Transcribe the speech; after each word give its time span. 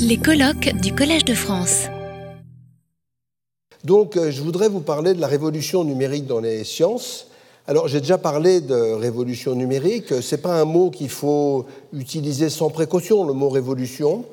Les 0.00 0.18
colloques 0.18 0.74
du 0.82 0.94
Collège 0.94 1.24
de 1.24 1.32
France. 1.34 1.86
Donc, 3.84 4.16
euh, 4.16 4.30
je 4.30 4.42
voudrais 4.42 4.68
vous 4.68 4.80
parler 4.80 5.14
de 5.14 5.20
la 5.20 5.26
révolution 5.26 5.84
numérique 5.84 6.26
dans 6.26 6.40
les 6.40 6.64
sciences. 6.64 7.28
Alors, 7.66 7.88
j'ai 7.88 8.00
déjà 8.00 8.18
parlé 8.18 8.60
de 8.60 8.74
révolution 8.74 9.54
numérique. 9.54 10.08
Ce 10.20 10.34
n'est 10.34 10.42
pas 10.42 10.60
un 10.60 10.66
mot 10.66 10.90
qu'il 10.90 11.08
faut 11.08 11.66
utiliser 11.92 12.50
sans 12.50 12.68
précaution, 12.68 13.24
le 13.24 13.32
mot 13.32 13.48
révolution. 13.48 14.24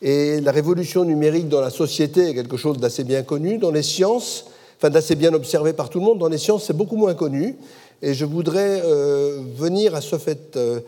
Et 0.00 0.40
la 0.40 0.50
révolution 0.50 1.04
numérique 1.04 1.48
dans 1.48 1.60
la 1.60 1.70
société 1.70 2.30
est 2.30 2.34
quelque 2.34 2.56
chose 2.56 2.78
d'assez 2.78 3.04
bien 3.04 3.22
connu. 3.22 3.58
Dans 3.58 3.70
les 3.70 3.82
sciences, 3.82 4.46
enfin 4.78 4.88
d'assez 4.88 5.14
bien 5.14 5.34
observé 5.34 5.74
par 5.74 5.90
tout 5.90 5.98
le 5.98 6.06
monde, 6.06 6.18
dans 6.18 6.28
les 6.28 6.38
sciences, 6.38 6.64
c'est 6.64 6.76
beaucoup 6.76 6.96
moins 6.96 7.14
connu. 7.14 7.56
Et 8.00 8.14
je 8.14 8.24
voudrais 8.24 8.80
euh, 8.84 9.40
venir 9.56 9.94
à 9.94 10.00
ce 10.00 10.16
fait, 10.16 10.56
euh, 10.56 10.80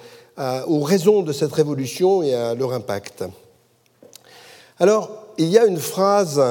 aux 0.66 0.80
raisons 0.80 1.22
de 1.22 1.32
cette 1.32 1.52
révolution 1.52 2.22
et 2.22 2.32
à 2.34 2.54
leur 2.54 2.72
impact. 2.72 3.25
Alors, 4.80 5.08
il 5.39 5.46
y 5.46 5.58
a 5.58 5.67
une 5.67 5.79
phrase 5.79 6.43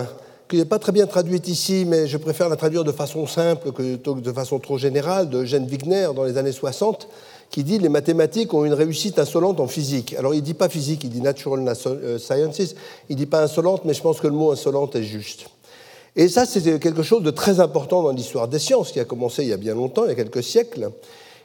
qui 0.48 0.56
n'est 0.56 0.66
pas 0.66 0.80
très 0.80 0.94
bien 0.94 1.06
traduite 1.08 1.50
ici, 1.50 1.84
mais 1.86 2.08
je 2.08 2.18
préfère 2.18 2.48
la 2.48 2.56
traduire 2.56 2.86
de 2.86 2.94
façon 2.94 3.28
simple 3.28 3.74
que 3.74 3.98
de 3.98 4.32
façon 4.32 4.60
trop 4.60 4.78
générale, 4.78 5.30
de 5.30 5.40
Eugène 5.40 5.66
Wigner 5.66 6.08
dans 6.16 6.24
les 6.24 6.38
années 6.38 6.54
60, 6.54 7.10
qui 7.50 7.66
dit 7.66 7.80
Les 7.80 7.90
mathématiques 7.90 8.54
ont 8.54 8.64
une 8.64 8.74
réussite 8.74 9.20
insolente 9.20 9.60
en 9.60 9.68
physique. 9.68 10.16
Alors, 10.18 10.34
il 10.34 10.38
ne 10.38 10.46
dit 10.46 10.54
pas 10.54 10.70
physique, 10.70 11.04
il 11.04 11.10
dit 11.10 11.20
natural 11.20 11.68
euh, 11.68 12.18
sciences, 12.18 12.60
il 12.60 13.16
ne 13.16 13.16
dit 13.16 13.26
pas 13.26 13.44
insolente, 13.44 13.82
mais 13.84 13.94
je 13.94 14.02
pense 14.02 14.22
que 14.22 14.28
le 14.28 14.34
mot 14.34 14.52
insolente 14.52 14.96
est 14.96 15.04
juste. 15.04 15.48
Et 16.16 16.30
ça, 16.30 16.46
c'est 16.46 16.80
quelque 16.80 17.04
chose 17.04 17.24
de 17.24 17.32
très 17.32 17.60
important 17.60 18.04
dans 18.04 18.12
l'histoire 18.12 18.48
des 18.48 18.60
sciences, 18.60 18.94
qui 18.94 19.02
a 19.02 19.06
commencé 19.06 19.44
il 19.44 19.50
y 19.50 19.54
a 19.54 19.58
bien 19.58 19.76
longtemps, 19.76 20.06
il 20.06 20.10
y 20.10 20.12
a 20.12 20.16
quelques 20.16 20.44
siècles. 20.44 20.92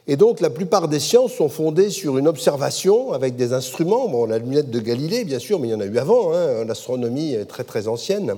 Et 0.07 0.15
donc 0.15 0.39
la 0.39 0.49
plupart 0.49 0.87
des 0.87 0.99
sciences 0.99 1.33
sont 1.33 1.49
fondées 1.49 1.89
sur 1.89 2.17
une 2.17 2.27
observation 2.27 3.11
avec 3.13 3.35
des 3.35 3.53
instruments. 3.53 4.07
Bon, 4.07 4.25
la 4.25 4.39
lunette 4.39 4.71
de 4.71 4.79
Galilée, 4.79 5.23
bien 5.23 5.39
sûr, 5.39 5.59
mais 5.59 5.67
il 5.67 5.71
y 5.71 5.75
en 5.75 5.81
a 5.81 5.85
eu 5.85 5.97
avant. 5.97 6.33
Hein, 6.33 6.65
L'astronomie 6.65 7.33
est 7.33 7.45
très 7.45 7.63
très 7.63 7.87
ancienne. 7.87 8.35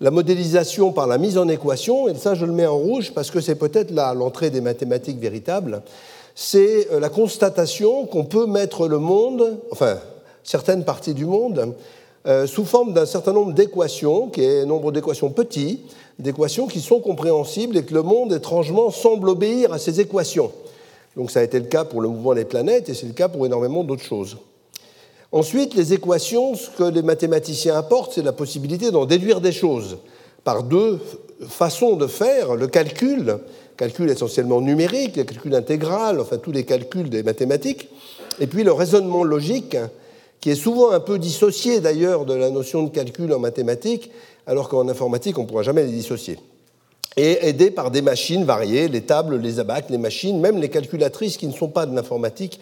La 0.00 0.10
modélisation 0.10 0.92
par 0.92 1.06
la 1.06 1.18
mise 1.18 1.38
en 1.38 1.48
équation, 1.48 2.08
et 2.08 2.14
ça 2.14 2.34
je 2.34 2.44
le 2.46 2.52
mets 2.52 2.66
en 2.66 2.76
rouge 2.76 3.12
parce 3.14 3.30
que 3.30 3.40
c'est 3.40 3.54
peut-être 3.54 3.90
là 3.90 4.12
l'entrée 4.14 4.50
des 4.50 4.60
mathématiques 4.60 5.20
véritables, 5.20 5.82
c'est 6.34 6.88
euh, 6.90 6.98
la 6.98 7.08
constatation 7.08 8.06
qu'on 8.06 8.24
peut 8.24 8.46
mettre 8.46 8.88
le 8.88 8.98
monde, 8.98 9.58
enfin 9.70 9.98
certaines 10.42 10.84
parties 10.84 11.14
du 11.14 11.26
monde, 11.26 11.74
euh, 12.26 12.46
sous 12.46 12.64
forme 12.64 12.92
d'un 12.92 13.06
certain 13.06 13.32
nombre 13.32 13.52
d'équations, 13.52 14.28
qui 14.28 14.42
est 14.42 14.62
un 14.62 14.66
nombre 14.66 14.90
d'équations 14.90 15.30
petits, 15.30 15.80
d'équations 16.18 16.66
qui 16.66 16.80
sont 16.80 17.00
compréhensibles 17.00 17.76
et 17.76 17.84
que 17.84 17.94
le 17.94 18.02
monde 18.02 18.32
étrangement 18.32 18.90
semble 18.90 19.28
obéir 19.28 19.72
à 19.72 19.78
ces 19.78 20.00
équations. 20.00 20.50
Donc 21.16 21.30
ça 21.30 21.40
a 21.40 21.42
été 21.42 21.58
le 21.58 21.66
cas 21.66 21.84
pour 21.84 22.00
le 22.00 22.08
mouvement 22.08 22.34
des 22.34 22.44
planètes 22.44 22.88
et 22.88 22.94
c'est 22.94 23.06
le 23.06 23.12
cas 23.12 23.28
pour 23.28 23.46
énormément 23.46 23.84
d'autres 23.84 24.02
choses. 24.02 24.36
Ensuite, 25.32 25.74
les 25.74 25.92
équations, 25.92 26.54
ce 26.54 26.70
que 26.70 26.84
les 26.84 27.02
mathématiciens 27.02 27.76
apportent, 27.76 28.12
c'est 28.14 28.22
la 28.22 28.32
possibilité 28.32 28.90
d'en 28.90 29.04
déduire 29.04 29.40
des 29.40 29.52
choses 29.52 29.98
par 30.44 30.62
deux 30.62 31.00
façons 31.48 31.96
de 31.96 32.06
faire. 32.06 32.54
Le 32.54 32.68
calcul, 32.68 33.38
calcul 33.76 34.10
essentiellement 34.10 34.60
numérique, 34.60 35.16
le 35.16 35.24
calcul 35.24 35.54
intégral, 35.54 36.20
enfin 36.20 36.38
tous 36.38 36.52
les 36.52 36.64
calculs 36.64 37.10
des 37.10 37.22
mathématiques, 37.22 37.88
et 38.38 38.46
puis 38.46 38.62
le 38.62 38.72
raisonnement 38.72 39.24
logique, 39.24 39.76
qui 40.40 40.50
est 40.50 40.56
souvent 40.56 40.90
un 40.90 41.00
peu 41.00 41.18
dissocié 41.18 41.80
d'ailleurs 41.80 42.26
de 42.26 42.34
la 42.34 42.50
notion 42.50 42.82
de 42.82 42.90
calcul 42.90 43.32
en 43.32 43.38
mathématiques, 43.38 44.10
alors 44.46 44.68
qu'en 44.68 44.88
informatique, 44.88 45.38
on 45.38 45.42
ne 45.42 45.46
pourra 45.48 45.62
jamais 45.62 45.84
les 45.84 45.92
dissocier 45.92 46.38
et 47.16 47.48
aidé 47.48 47.70
par 47.70 47.90
des 47.90 48.02
machines 48.02 48.44
variées, 48.44 48.88
les 48.88 49.02
tables, 49.02 49.36
les 49.36 49.60
abacs, 49.60 49.90
les 49.90 49.98
machines, 49.98 50.40
même 50.40 50.58
les 50.58 50.68
calculatrices 50.68 51.36
qui 51.36 51.46
ne 51.46 51.52
sont 51.52 51.68
pas 51.68 51.86
de 51.86 51.94
l'informatique 51.94 52.60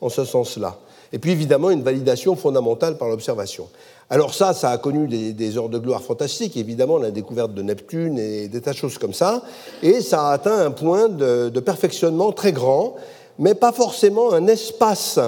en 0.00 0.08
ce 0.08 0.24
sens-là. 0.24 0.78
Et 1.12 1.18
puis 1.18 1.30
évidemment 1.30 1.70
une 1.70 1.82
validation 1.82 2.34
fondamentale 2.36 2.98
par 2.98 3.08
l'observation. 3.08 3.68
Alors 4.10 4.34
ça, 4.34 4.52
ça 4.52 4.70
a 4.70 4.78
connu 4.78 5.06
des, 5.08 5.58
heures 5.58 5.68
de 5.68 5.78
gloire 5.78 6.02
fantastiques, 6.02 6.56
évidemment 6.56 6.98
la 6.98 7.10
découverte 7.10 7.54
de 7.54 7.62
Neptune 7.62 8.18
et 8.18 8.48
des 8.48 8.60
tas 8.60 8.72
de 8.72 8.76
choses 8.76 8.98
comme 8.98 9.14
ça, 9.14 9.42
et 9.82 10.00
ça 10.00 10.28
a 10.28 10.32
atteint 10.32 10.58
un 10.58 10.70
point 10.70 11.08
de, 11.08 11.48
de 11.48 11.60
perfectionnement 11.60 12.32
très 12.32 12.52
grand, 12.52 12.96
mais 13.38 13.54
pas 13.54 13.72
forcément 13.72 14.32
un 14.32 14.46
espace 14.46 15.18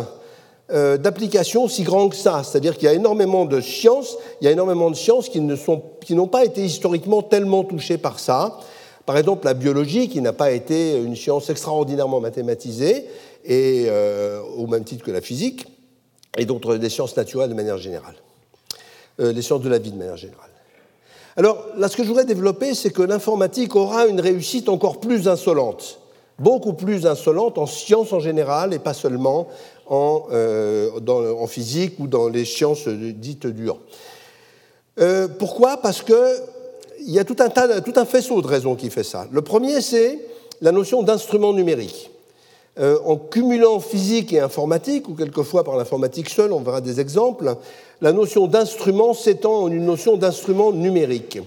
euh, 0.72 0.96
d'application 0.96 1.68
si 1.68 1.82
grand 1.82 2.08
que 2.08 2.16
ça. 2.16 2.42
C'est-à-dire 2.42 2.74
qu'il 2.76 2.86
y 2.86 2.88
a 2.88 2.94
énormément 2.94 3.44
de 3.44 3.60
sciences, 3.60 4.16
il 4.40 4.46
y 4.46 4.48
a 4.48 4.50
énormément 4.50 4.90
de 4.90 4.96
sciences 4.96 5.28
qui 5.28 5.40
n'ont 5.40 6.26
pas 6.26 6.44
été 6.44 6.64
historiquement 6.64 7.22
tellement 7.22 7.64
touchées 7.64 7.98
par 7.98 8.18
ça. 8.18 8.58
Par 9.06 9.16
exemple, 9.16 9.46
la 9.46 9.54
biologie, 9.54 10.08
qui 10.08 10.20
n'a 10.20 10.32
pas 10.32 10.50
été 10.50 10.96
une 10.96 11.14
science 11.14 11.48
extraordinairement 11.48 12.20
mathématisée, 12.20 13.06
et, 13.44 13.86
euh, 13.86 14.42
au 14.56 14.66
même 14.66 14.82
titre 14.82 15.04
que 15.04 15.12
la 15.12 15.20
physique, 15.20 15.66
et 16.36 16.44
d'autres 16.44 16.76
des 16.76 16.90
sciences 16.90 17.16
naturelles 17.16 17.50
de 17.50 17.54
manière 17.54 17.78
générale, 17.78 18.16
euh, 19.20 19.32
les 19.32 19.42
sciences 19.42 19.62
de 19.62 19.68
la 19.68 19.78
vie 19.78 19.92
de 19.92 19.96
manière 19.96 20.16
générale. 20.16 20.50
Alors 21.36 21.64
là, 21.76 21.88
ce 21.88 21.96
que 21.96 22.02
je 22.02 22.08
voudrais 22.08 22.24
développer, 22.24 22.74
c'est 22.74 22.90
que 22.90 23.02
l'informatique 23.02 23.76
aura 23.76 24.06
une 24.06 24.20
réussite 24.20 24.68
encore 24.68 24.98
plus 24.98 25.28
insolente, 25.28 26.00
beaucoup 26.38 26.72
plus 26.72 27.06
insolente 27.06 27.58
en 27.58 27.66
sciences 27.66 28.12
en 28.12 28.20
général, 28.20 28.74
et 28.74 28.80
pas 28.80 28.94
seulement 28.94 29.46
en, 29.88 30.26
euh, 30.32 30.90
en, 31.08 31.46
physique 31.46 31.94
ou 31.98 32.06
dans 32.06 32.28
les 32.28 32.44
sciences 32.44 32.88
dites 32.88 33.46
dures. 33.46 33.78
Euh, 34.98 35.28
pourquoi? 35.28 35.76
Parce 35.78 36.02
qu'il 36.02 36.16
y 37.06 37.18
a 37.18 37.24
tout 37.24 37.36
un, 37.38 37.48
tas, 37.48 37.80
tout 37.80 37.92
un 37.96 38.04
faisceau 38.04 38.42
de 38.42 38.46
raisons 38.46 38.74
qui 38.74 38.90
fait 38.90 39.04
ça. 39.04 39.26
Le 39.30 39.42
premier, 39.42 39.80
c'est 39.80 40.18
la 40.60 40.72
notion 40.72 41.02
d'instrument 41.02 41.52
numérique. 41.52 42.10
Euh, 42.78 42.98
en 43.06 43.16
cumulant 43.16 43.80
physique 43.80 44.34
et 44.34 44.40
informatique, 44.40 45.08
ou 45.08 45.14
quelquefois 45.14 45.64
par 45.64 45.76
l'informatique 45.76 46.28
seule, 46.28 46.52
on 46.52 46.60
verra 46.60 46.82
des 46.82 47.00
exemples, 47.00 47.56
la 48.02 48.12
notion 48.12 48.46
d'instrument 48.46 49.14
s'étend 49.14 49.62
en 49.62 49.68
une 49.68 49.86
notion 49.86 50.18
d'instrument 50.18 50.72
numérique. 50.72 51.38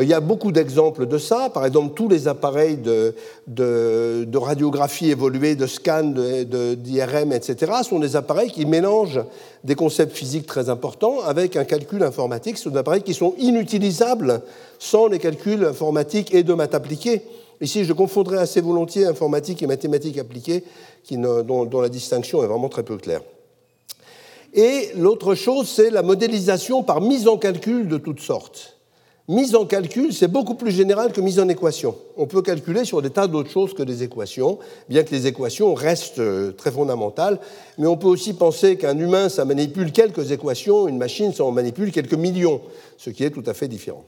Euh, 0.00 0.04
il 0.04 0.08
y 0.08 0.14
a 0.14 0.20
beaucoup 0.20 0.52
d'exemples 0.52 1.06
de 1.06 1.18
ça. 1.18 1.50
Par 1.50 1.66
exemple, 1.66 1.94
tous 1.94 2.08
les 2.08 2.28
appareils 2.28 2.76
de, 2.76 3.14
radiographie 4.36 5.10
évoluée, 5.10 5.54
de 5.54 5.66
scan, 5.66 6.14
d'IRM, 6.76 7.32
etc., 7.32 7.72
sont 7.82 7.98
des 7.98 8.16
appareils 8.16 8.50
qui 8.50 8.66
mélangent 8.66 9.22
des 9.64 9.74
concepts 9.74 10.16
physiques 10.16 10.46
très 10.46 10.68
importants 10.68 11.20
avec 11.20 11.56
un 11.56 11.64
calcul 11.64 12.02
informatique. 12.02 12.56
Ce 12.56 12.64
sont 12.64 12.70
des 12.70 12.78
appareils 12.78 13.02
qui 13.02 13.14
sont 13.14 13.34
inutilisables 13.38 14.42
sans 14.78 15.08
les 15.08 15.18
calculs 15.18 15.64
informatiques 15.64 16.34
et 16.34 16.42
de 16.42 16.54
maths 16.54 16.74
appliquées. 16.74 17.22
Ici, 17.60 17.84
je 17.84 17.92
confondrais 17.92 18.38
assez 18.38 18.62
volontiers 18.62 19.04
informatique 19.04 19.62
et 19.62 19.66
mathématiques 19.66 20.18
appliquées, 20.18 20.64
dont, 21.10 21.66
dont 21.66 21.80
la 21.82 21.90
distinction 21.90 22.42
est 22.42 22.46
vraiment 22.46 22.70
très 22.70 22.82
peu 22.82 22.96
claire. 22.96 23.20
Et 24.54 24.88
l'autre 24.96 25.34
chose, 25.34 25.68
c'est 25.68 25.90
la 25.90 26.02
modélisation 26.02 26.82
par 26.82 27.02
mise 27.02 27.28
en 27.28 27.36
calcul 27.36 27.86
de 27.86 27.98
toutes 27.98 28.20
sortes. 28.20 28.79
Mise 29.30 29.54
en 29.54 29.64
calcul, 29.64 30.12
c'est 30.12 30.26
beaucoup 30.26 30.56
plus 30.56 30.72
général 30.72 31.12
que 31.12 31.20
mise 31.20 31.38
en 31.38 31.48
équation. 31.48 31.94
On 32.16 32.26
peut 32.26 32.42
calculer 32.42 32.84
sur 32.84 33.00
des 33.00 33.10
tas 33.10 33.28
d'autres 33.28 33.48
choses 33.48 33.74
que 33.74 33.84
des 33.84 34.02
équations, 34.02 34.58
bien 34.88 35.04
que 35.04 35.14
les 35.14 35.28
équations 35.28 35.72
restent 35.72 36.18
euh, 36.18 36.50
très 36.50 36.72
fondamentales. 36.72 37.38
Mais 37.78 37.86
on 37.86 37.96
peut 37.96 38.08
aussi 38.08 38.32
penser 38.32 38.76
qu'un 38.76 38.98
humain, 38.98 39.28
ça 39.28 39.44
manipule 39.44 39.92
quelques 39.92 40.32
équations, 40.32 40.88
une 40.88 40.98
machine, 40.98 41.32
ça 41.32 41.44
en 41.44 41.52
manipule 41.52 41.92
quelques 41.92 42.14
millions, 42.14 42.60
ce 42.96 43.10
qui 43.10 43.22
est 43.22 43.30
tout 43.30 43.44
à 43.46 43.54
fait 43.54 43.68
différent. 43.68 44.02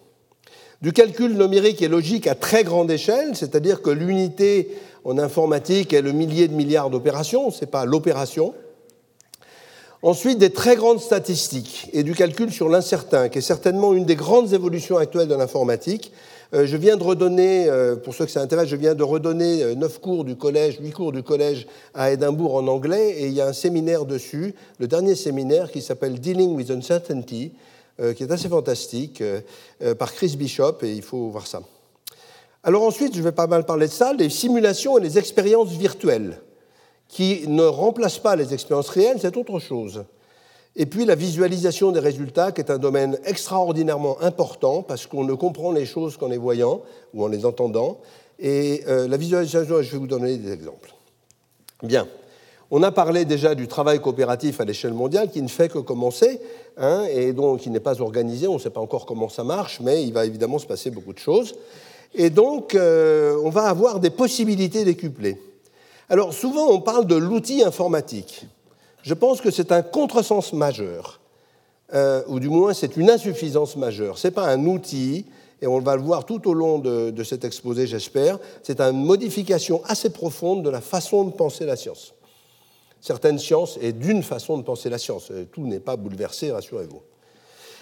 Du 0.81 0.93
calcul 0.93 1.39
numérique 1.39 1.83
et 1.83 1.89
logique 1.89 2.27
à 2.27 2.35
très 2.35 2.65
grande 2.65 2.91
échelle, 2.91 3.37
c'est-à-dire 3.37 3.81
que 3.81 3.91
l'unité 3.91 4.71
en 5.05 5.19
informatique 5.19 5.93
est 5.93 6.03
le 6.03 6.11
millier 6.11 6.49
de 6.49 6.55
milliards 6.55 6.91
d'opérations, 6.91 7.53
ce 7.53 7.61
n'est 7.61 7.71
pas 7.71 7.85
l'opération, 7.85 8.55
Ensuite, 10.05 10.39
des 10.39 10.51
très 10.51 10.75
grandes 10.75 10.99
statistiques 10.99 11.89
et 11.93 12.03
du 12.03 12.13
calcul 12.13 12.51
sur 12.51 12.69
l'incertain, 12.69 13.29
qui 13.29 13.39
est 13.39 13.43
certainement 13.43 13.95
une 13.95 14.05
des 14.05 14.17
grandes 14.17 14.53
évolutions 14.53 14.97
actuelles 14.97 15.29
de 15.29 15.35
l'informatique. 15.37 16.13
Euh, 16.55 16.67
je 16.67 16.77
viens 16.77 16.97
de 16.97 17.05
redonner, 17.05 17.69
euh, 17.69 17.95
pour 17.95 18.13
ceux 18.13 18.25
que 18.25 18.33
ça 18.33 18.41
intéresse, 18.41 18.69
je 18.69 18.75
viens 18.75 18.97
de 18.97 19.05
redonner 19.05 19.63
euh, 19.63 19.75
neuf 19.77 20.01
cours 20.01 20.25
du 20.25 20.35
collège, 20.35 20.81
huit 20.81 20.91
cours 20.91 21.13
du 21.13 21.23
collège 21.23 21.69
à 21.95 22.11
Édimbourg 22.11 22.57
en 22.57 22.67
anglais, 22.67 23.11
et 23.11 23.27
il 23.29 23.33
y 23.33 23.41
a 23.41 23.47
un 23.47 23.53
séminaire 23.53 24.05
dessus, 24.05 24.57
le 24.81 24.89
dernier 24.89 25.15
séminaire 25.15 25.71
qui 25.71 25.81
s'appelle 25.81 26.19
Dealing 26.19 26.57
with 26.57 26.73
Uncertainty, 26.73 27.53
qui 28.17 28.23
est 28.25 28.33
assez 28.33 28.49
fantastique, 28.49 29.23
par 29.99 30.13
Chris 30.13 30.35
Bishop, 30.37 30.79
et 30.83 30.93
il 30.93 31.03
faut 31.03 31.29
voir 31.29 31.47
ça. 31.47 31.63
Alors 32.65 32.83
ensuite, 32.83 33.15
je 33.15 33.23
vais 33.23 33.33
pas 33.33 33.47
mal 33.47 33.65
parler 33.65 33.87
de 33.87 33.93
ça, 33.93 34.13
les 34.13 34.31
simulations 34.31 34.99
et 34.99 35.03
les 35.03 35.19
expériences 35.19 35.69
virtuelles 35.69 36.41
qui 37.13 37.45
ne 37.47 37.65
remplace 37.65 38.19
pas 38.19 38.37
les 38.37 38.55
expériences 38.55 38.89
réelles, 38.89 39.19
c'est 39.21 39.37
autre 39.37 39.59
chose. 39.59 40.05
Et 40.77 40.87
puis 40.87 41.05
la 41.05 41.15
visualisation 41.15 41.93
des 41.93 42.01
résultats, 42.01 42.53
qui 42.53 42.63
est 42.63 42.71
un 42.71 42.79
domaine 42.79 43.19
extraordinairement 43.27 44.19
important, 44.23 44.83
parce 44.83 45.07
qu'on 45.07 45.23
ne 45.23 45.35
comprend 45.35 45.73
les 45.73 45.85
choses 45.85 46.17
qu'en 46.17 46.29
les 46.29 46.39
voyant 46.39 46.81
ou 47.13 47.23
en 47.23 47.29
les 47.29 47.45
entendant. 47.45 47.99
Et 48.39 48.83
euh, 48.89 49.07
la 49.07 49.19
visualisation, 49.19 49.83
je 49.83 49.93
vais 49.93 49.99
vous 49.99 50.07
donner 50.07 50.39
des 50.39 50.53
exemples. 50.53 50.95
Bien. 51.83 52.09
On 52.71 52.83
a 52.83 52.91
parlé 52.91 53.27
déjà 53.27 53.55
du 53.55 53.69
travail 53.69 54.01
coopératif 54.01 54.63
à 54.63 54.65
l'échelle 54.65 54.95
mondiale 54.95 55.31
qui 55.31 55.43
ne 55.43 55.49
fait 55.49 55.71
que 55.71 55.81
commencer, 55.81 56.41
hein, 56.79 57.05
et 57.13 57.35
donc 57.35 57.61
qui 57.61 57.69
n'est 57.69 57.81
pas 57.81 58.01
organisé, 58.01 58.49
on 58.49 58.55
ne 58.55 58.59
sait 58.59 58.71
pas 58.71 58.81
encore 58.81 59.05
comment 59.05 59.29
ça 59.29 59.45
marche, 59.45 59.81
mais 59.81 60.03
il 60.03 60.15
va 60.15 60.25
évidemment 60.25 60.59
se 60.59 60.65
passer 60.65 60.91
beaucoup 60.91 61.13
de 61.13 61.19
choses. 61.19 61.55
Et 62.15 62.31
donc, 62.31 62.75
euh, 62.75 63.37
on 63.45 63.51
va 63.51 63.65
avoir 63.65 64.01
des 64.01 64.09
possibilités 64.09 64.87
décuplées. 64.87 65.37
Alors 66.13 66.35
souvent 66.35 66.69
on 66.69 66.79
parle 66.83 67.07
de 67.07 67.15
l'outil 67.15 67.65
informatique. 67.65 68.45
Je 69.03 69.15
pense 69.15 69.41
que 69.41 69.51
c'est 69.51 69.73
un 69.73 69.81
contresens 69.81 70.53
majeur. 70.53 71.21
euh, 71.95 72.23
ou 72.27 72.39
du 72.39 72.49
moins 72.49 72.75
c'est 72.75 72.99
une 72.99 73.11
insuffisance 73.11 73.77
majeure. 73.77 74.19
Ce 74.19 74.27
n'est 74.29 74.33
pas 74.33 74.47
un 74.47 74.65
outil, 74.67 75.25
et 75.63 75.67
on 75.67 75.79
va 75.81 75.97
le 75.97 76.03
voir 76.03 76.27
tout 76.27 76.47
au 76.49 76.55
long 76.55 76.79
de, 76.79 77.11
de 77.11 77.25
cet 77.25 77.45
exposé, 77.45 77.87
j'espère, 77.87 78.39
c'est 78.63 78.81
une 78.81 79.05
modification 79.05 79.81
assez 79.87 80.11
profonde 80.11 80.63
de 80.63 80.71
la 80.71 80.83
façon 80.83 81.25
de 81.25 81.33
penser 81.33 81.65
la 81.65 81.77
science. 81.77 82.13
Certaines 83.01 83.39
sciences, 83.39 83.79
et 83.81 83.93
d'une 83.93 84.23
façon 84.23 84.59
de 84.59 84.63
penser 84.63 84.91
la 84.91 84.99
science, 84.99 85.33
tout 85.53 85.63
n'est 85.67 85.81
pas 85.81 85.97
bouleversé, 85.97 86.53
rassurez-vous. 86.53 87.01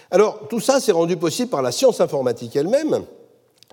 Alors, 0.09 0.47
tout 0.49 0.59
ça, 0.59 0.79
s'est 0.79 0.91
rendu 0.91 1.17
possible 1.17 1.49
par 1.49 1.61
la 1.61 1.71
science 1.71 2.01
informatique 2.01 2.55
elle-même, 2.55 3.03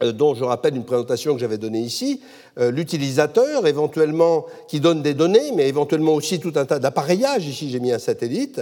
dont 0.00 0.35
je 0.35 0.45
rappelle 0.45 0.77
une 0.77 0.85
présentation 0.85 1.35
que 1.35 1.41
j'avais 1.41 1.59
donnée 1.59 1.81
ici, 1.81 2.21
euh, 2.59 2.71
l'utilisateur 2.71 3.67
éventuellement 3.67 4.47
qui 4.69 4.81
donne 4.81 5.03
des 5.03 5.15
données, 5.15 5.53
mais 5.55 5.69
éventuellement 5.69 6.15
aussi 6.15 6.41
tout 6.41 6.53
un 6.56 6.65
tas 6.65 6.79
d'appareillages, 6.79 7.47
ici 7.47 7.71
j'ai 7.71 7.81
mis 7.81 7.93
un 7.93 7.99
satellite, 7.99 8.61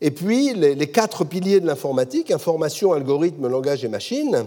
et 0.00 0.10
puis 0.10 0.52
les, 0.54 0.86
quatre 0.88 1.24
piliers 1.24 1.60
de 1.60 1.66
l'informatique, 1.66 2.30
information, 2.32 2.92
algorithme, 2.92 3.46
langage 3.46 3.84
et 3.84 3.88
machine, 3.88 4.46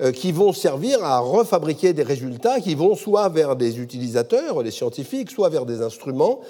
euh, 0.00 0.12
qui 0.12 0.30
vont 0.30 0.52
servir 0.52 1.04
à 1.04 1.18
refabriquer 1.18 1.92
des 1.92 2.04
résultats 2.04 2.60
qui 2.60 2.76
vont 2.76 2.94
soit 2.94 3.28
vers 3.28 3.56
des 3.56 3.80
utilisateurs, 3.80 4.62
les 4.62 4.70
scientifiques, 4.70 5.30
soit 5.30 5.48
vers 5.48 5.66
des 5.66 5.82
instruments. 5.82 6.40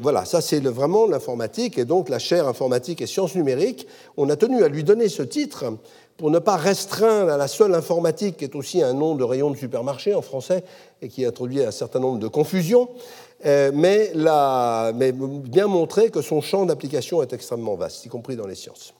voilà, 0.00 0.24
ça 0.24 0.40
c'est 0.40 0.60
vraiment 0.60 1.06
l'informatique 1.06 1.78
et 1.78 1.84
donc 1.84 2.08
la 2.08 2.18
chaire 2.18 2.46
informatique 2.46 3.00
et 3.00 3.06
sciences 3.06 3.34
numériques. 3.34 3.86
On 4.16 4.28
a 4.30 4.36
tenu 4.36 4.62
à 4.62 4.68
lui 4.68 4.84
donner 4.84 5.08
ce 5.08 5.22
titre 5.22 5.64
pour 6.18 6.30
ne 6.32 6.40
pas 6.40 6.56
restreindre 6.56 7.32
à 7.32 7.36
la 7.36 7.48
seule 7.48 7.74
informatique, 7.74 8.36
qui 8.38 8.44
est 8.44 8.56
aussi 8.56 8.82
un 8.82 8.92
nom 8.92 9.14
de 9.14 9.22
rayon 9.22 9.50
de 9.50 9.56
supermarché 9.56 10.14
en 10.14 10.20
français 10.20 10.64
et 11.00 11.08
qui 11.08 11.24
introduit 11.24 11.64
un 11.64 11.70
certain 11.70 12.00
nombre 12.00 12.18
de 12.18 12.26
confusions, 12.26 12.88
euh, 13.46 13.70
mais, 13.72 14.12
mais 14.94 15.12
bien 15.12 15.68
montrer 15.68 16.10
que 16.10 16.20
son 16.20 16.40
champ 16.40 16.66
d'application 16.66 17.22
est 17.22 17.32
extrêmement 17.32 17.76
vaste, 17.76 18.04
y 18.04 18.08
compris 18.08 18.34
dans 18.34 18.48
les 18.48 18.56
sciences. 18.56 18.94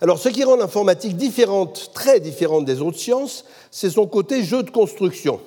Alors, 0.00 0.18
ce 0.18 0.30
qui 0.30 0.42
rend 0.42 0.56
l'informatique 0.56 1.18
différente, 1.18 1.90
très 1.92 2.18
différente 2.18 2.64
des 2.64 2.80
autres 2.80 2.98
sciences, 2.98 3.44
c'est 3.70 3.90
son 3.90 4.06
côté 4.06 4.42
jeu 4.42 4.62
de 4.62 4.70
construction. 4.70 5.38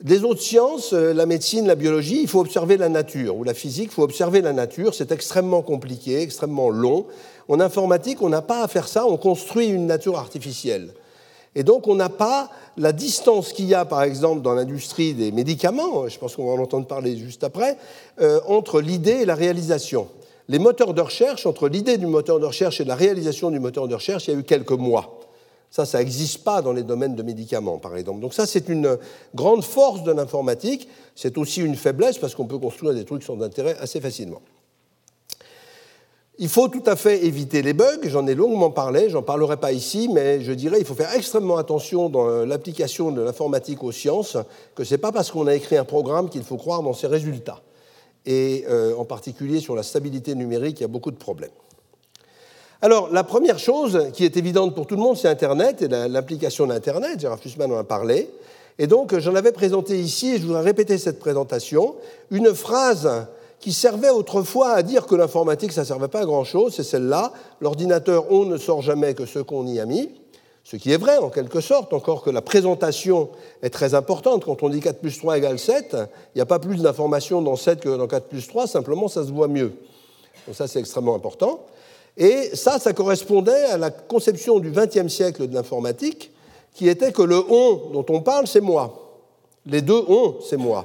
Des 0.00 0.24
autres 0.24 0.40
sciences, 0.40 0.94
euh, 0.94 1.12
la 1.12 1.26
médecine, 1.26 1.66
la 1.66 1.74
biologie, 1.74 2.22
il 2.22 2.28
faut 2.28 2.40
observer 2.40 2.78
la 2.78 2.88
nature, 2.88 3.36
ou 3.36 3.44
la 3.44 3.52
physique, 3.52 3.90
il 3.90 3.94
faut 3.94 4.04
observer 4.04 4.40
la 4.40 4.54
nature, 4.54 4.94
c'est 4.94 5.12
extrêmement 5.12 5.60
compliqué, 5.60 6.22
extrêmement 6.22 6.70
long, 6.70 7.06
en 7.48 7.60
informatique, 7.60 8.22
on 8.22 8.28
n'a 8.28 8.42
pas 8.42 8.62
à 8.62 8.68
faire 8.68 8.88
ça, 8.88 9.06
on 9.06 9.16
construit 9.16 9.68
une 9.68 9.86
nature 9.86 10.18
artificielle. 10.18 10.92
Et 11.54 11.64
donc, 11.64 11.88
on 11.88 11.94
n'a 11.94 12.10
pas 12.10 12.50
la 12.76 12.92
distance 12.92 13.52
qu'il 13.52 13.64
y 13.66 13.74
a, 13.74 13.84
par 13.84 14.02
exemple, 14.02 14.42
dans 14.42 14.54
l'industrie 14.54 15.14
des 15.14 15.32
médicaments, 15.32 16.06
je 16.08 16.18
pense 16.18 16.36
qu'on 16.36 16.46
va 16.46 16.52
en 16.52 16.62
entendre 16.62 16.86
parler 16.86 17.16
juste 17.16 17.42
après, 17.42 17.76
euh, 18.20 18.40
entre 18.46 18.80
l'idée 18.80 19.22
et 19.22 19.24
la 19.24 19.34
réalisation. 19.34 20.08
Les 20.48 20.58
moteurs 20.58 20.94
de 20.94 21.00
recherche, 21.00 21.46
entre 21.46 21.68
l'idée 21.68 21.98
du 21.98 22.06
moteur 22.06 22.38
de 22.38 22.46
recherche 22.46 22.80
et 22.80 22.84
la 22.84 22.94
réalisation 22.94 23.50
du 23.50 23.60
moteur 23.60 23.88
de 23.88 23.94
recherche, 23.94 24.28
il 24.28 24.34
y 24.34 24.36
a 24.36 24.40
eu 24.40 24.44
quelques 24.44 24.70
mois. 24.70 25.18
Ça, 25.70 25.84
ça 25.84 25.98
n'existe 25.98 26.44
pas 26.44 26.62
dans 26.62 26.72
les 26.72 26.82
domaines 26.82 27.14
de 27.14 27.22
médicaments, 27.22 27.78
par 27.78 27.96
exemple. 27.96 28.20
Donc 28.20 28.32
ça, 28.32 28.46
c'est 28.46 28.68
une 28.68 28.96
grande 29.34 29.62
force 29.62 30.02
de 30.02 30.12
l'informatique. 30.12 30.88
C'est 31.14 31.36
aussi 31.36 31.60
une 31.60 31.76
faiblesse 31.76 32.16
parce 32.18 32.34
qu'on 32.34 32.46
peut 32.46 32.58
construire 32.58 32.94
des 32.94 33.04
trucs 33.04 33.22
sans 33.22 33.42
intérêt 33.42 33.76
assez 33.78 34.00
facilement. 34.00 34.40
Il 36.40 36.48
faut 36.48 36.68
tout 36.68 36.84
à 36.86 36.94
fait 36.94 37.24
éviter 37.24 37.62
les 37.62 37.72
bugs, 37.72 37.98
j'en 38.04 38.24
ai 38.28 38.34
longuement 38.36 38.70
parlé, 38.70 39.10
j'en 39.10 39.22
parlerai 39.22 39.56
pas 39.56 39.72
ici, 39.72 40.08
mais 40.12 40.40
je 40.40 40.52
dirais 40.52 40.76
qu'il 40.76 40.86
faut 40.86 40.94
faire 40.94 41.12
extrêmement 41.14 41.56
attention 41.56 42.08
dans 42.08 42.44
l'application 42.44 43.10
de 43.10 43.20
l'informatique 43.22 43.82
aux 43.82 43.90
sciences, 43.90 44.36
que 44.76 44.84
ce 44.84 44.94
n'est 44.94 44.98
pas 44.98 45.10
parce 45.10 45.32
qu'on 45.32 45.48
a 45.48 45.54
écrit 45.56 45.76
un 45.76 45.84
programme 45.84 46.28
qu'il 46.28 46.44
faut 46.44 46.56
croire 46.56 46.84
dans 46.84 46.92
ses 46.92 47.08
résultats. 47.08 47.60
Et 48.24 48.64
euh, 48.68 48.94
en 48.94 49.04
particulier 49.04 49.58
sur 49.58 49.74
la 49.74 49.82
stabilité 49.82 50.36
numérique, 50.36 50.78
il 50.78 50.82
y 50.82 50.84
a 50.84 50.88
beaucoup 50.88 51.10
de 51.10 51.16
problèmes. 51.16 51.50
Alors, 52.82 53.12
la 53.12 53.24
première 53.24 53.58
chose 53.58 54.06
qui 54.12 54.24
est 54.24 54.36
évidente 54.36 54.76
pour 54.76 54.86
tout 54.86 54.94
le 54.94 55.02
monde, 55.02 55.16
c'est 55.16 55.26
Internet 55.26 55.82
et 55.82 55.88
l'application 55.88 56.68
d'Internet. 56.68 57.18
Gérard 57.18 57.40
Fussman 57.40 57.72
en 57.72 57.78
a 57.78 57.84
parlé. 57.84 58.30
Et 58.78 58.86
donc, 58.86 59.18
j'en 59.18 59.34
avais 59.34 59.50
présenté 59.50 59.98
ici, 59.98 60.34
et 60.34 60.38
je 60.38 60.46
voudrais 60.46 60.62
répéter 60.62 60.98
cette 60.98 61.18
présentation, 61.18 61.96
une 62.30 62.54
phrase 62.54 63.26
qui 63.60 63.72
servait 63.72 64.10
autrefois 64.10 64.70
à 64.70 64.82
dire 64.82 65.06
que 65.06 65.14
l'informatique, 65.14 65.72
ça 65.72 65.82
ne 65.82 65.86
servait 65.86 66.08
pas 66.08 66.20
à 66.20 66.24
grand-chose, 66.24 66.74
c'est 66.74 66.84
celle-là. 66.84 67.32
L'ordinateur, 67.60 68.30
on 68.30 68.44
ne 68.44 68.56
sort 68.56 68.82
jamais 68.82 69.14
que 69.14 69.26
ce 69.26 69.40
qu'on 69.40 69.66
y 69.66 69.80
a 69.80 69.86
mis. 69.86 70.10
Ce 70.64 70.76
qui 70.76 70.92
est 70.92 70.98
vrai 70.98 71.16
en 71.16 71.30
quelque 71.30 71.62
sorte, 71.62 71.94
encore 71.94 72.22
que 72.22 72.28
la 72.28 72.42
présentation 72.42 73.30
est 73.62 73.70
très 73.70 73.94
importante. 73.94 74.44
Quand 74.44 74.62
on 74.62 74.68
dit 74.68 74.80
4 74.80 75.00
plus 75.00 75.16
3 75.16 75.38
égale 75.38 75.58
7, 75.58 75.96
il 75.96 76.36
n'y 76.36 76.42
a 76.42 76.46
pas 76.46 76.58
plus 76.58 76.82
d'informations 76.82 77.40
dans 77.40 77.56
7 77.56 77.80
que 77.80 77.96
dans 77.96 78.06
4 78.06 78.26
plus 78.26 78.46
3, 78.46 78.66
simplement 78.66 79.08
ça 79.08 79.24
se 79.24 79.32
voit 79.32 79.48
mieux. 79.48 79.72
Donc 80.46 80.54
ça 80.54 80.68
c'est 80.68 80.78
extrêmement 80.78 81.14
important. 81.14 81.60
Et 82.18 82.54
ça, 82.54 82.78
ça 82.78 82.92
correspondait 82.92 83.64
à 83.64 83.78
la 83.78 83.90
conception 83.90 84.58
du 84.58 84.70
XXe 84.70 85.08
siècle 85.08 85.46
de 85.46 85.54
l'informatique, 85.54 86.32
qui 86.74 86.88
était 86.88 87.12
que 87.12 87.22
le 87.22 87.42
on 87.50 87.90
dont 87.92 88.06
on 88.10 88.20
parle, 88.20 88.46
c'est 88.46 88.60
moi. 88.60 89.22
Les 89.64 89.80
deux 89.80 90.04
on, 90.06 90.36
c'est 90.46 90.56
moi. 90.56 90.84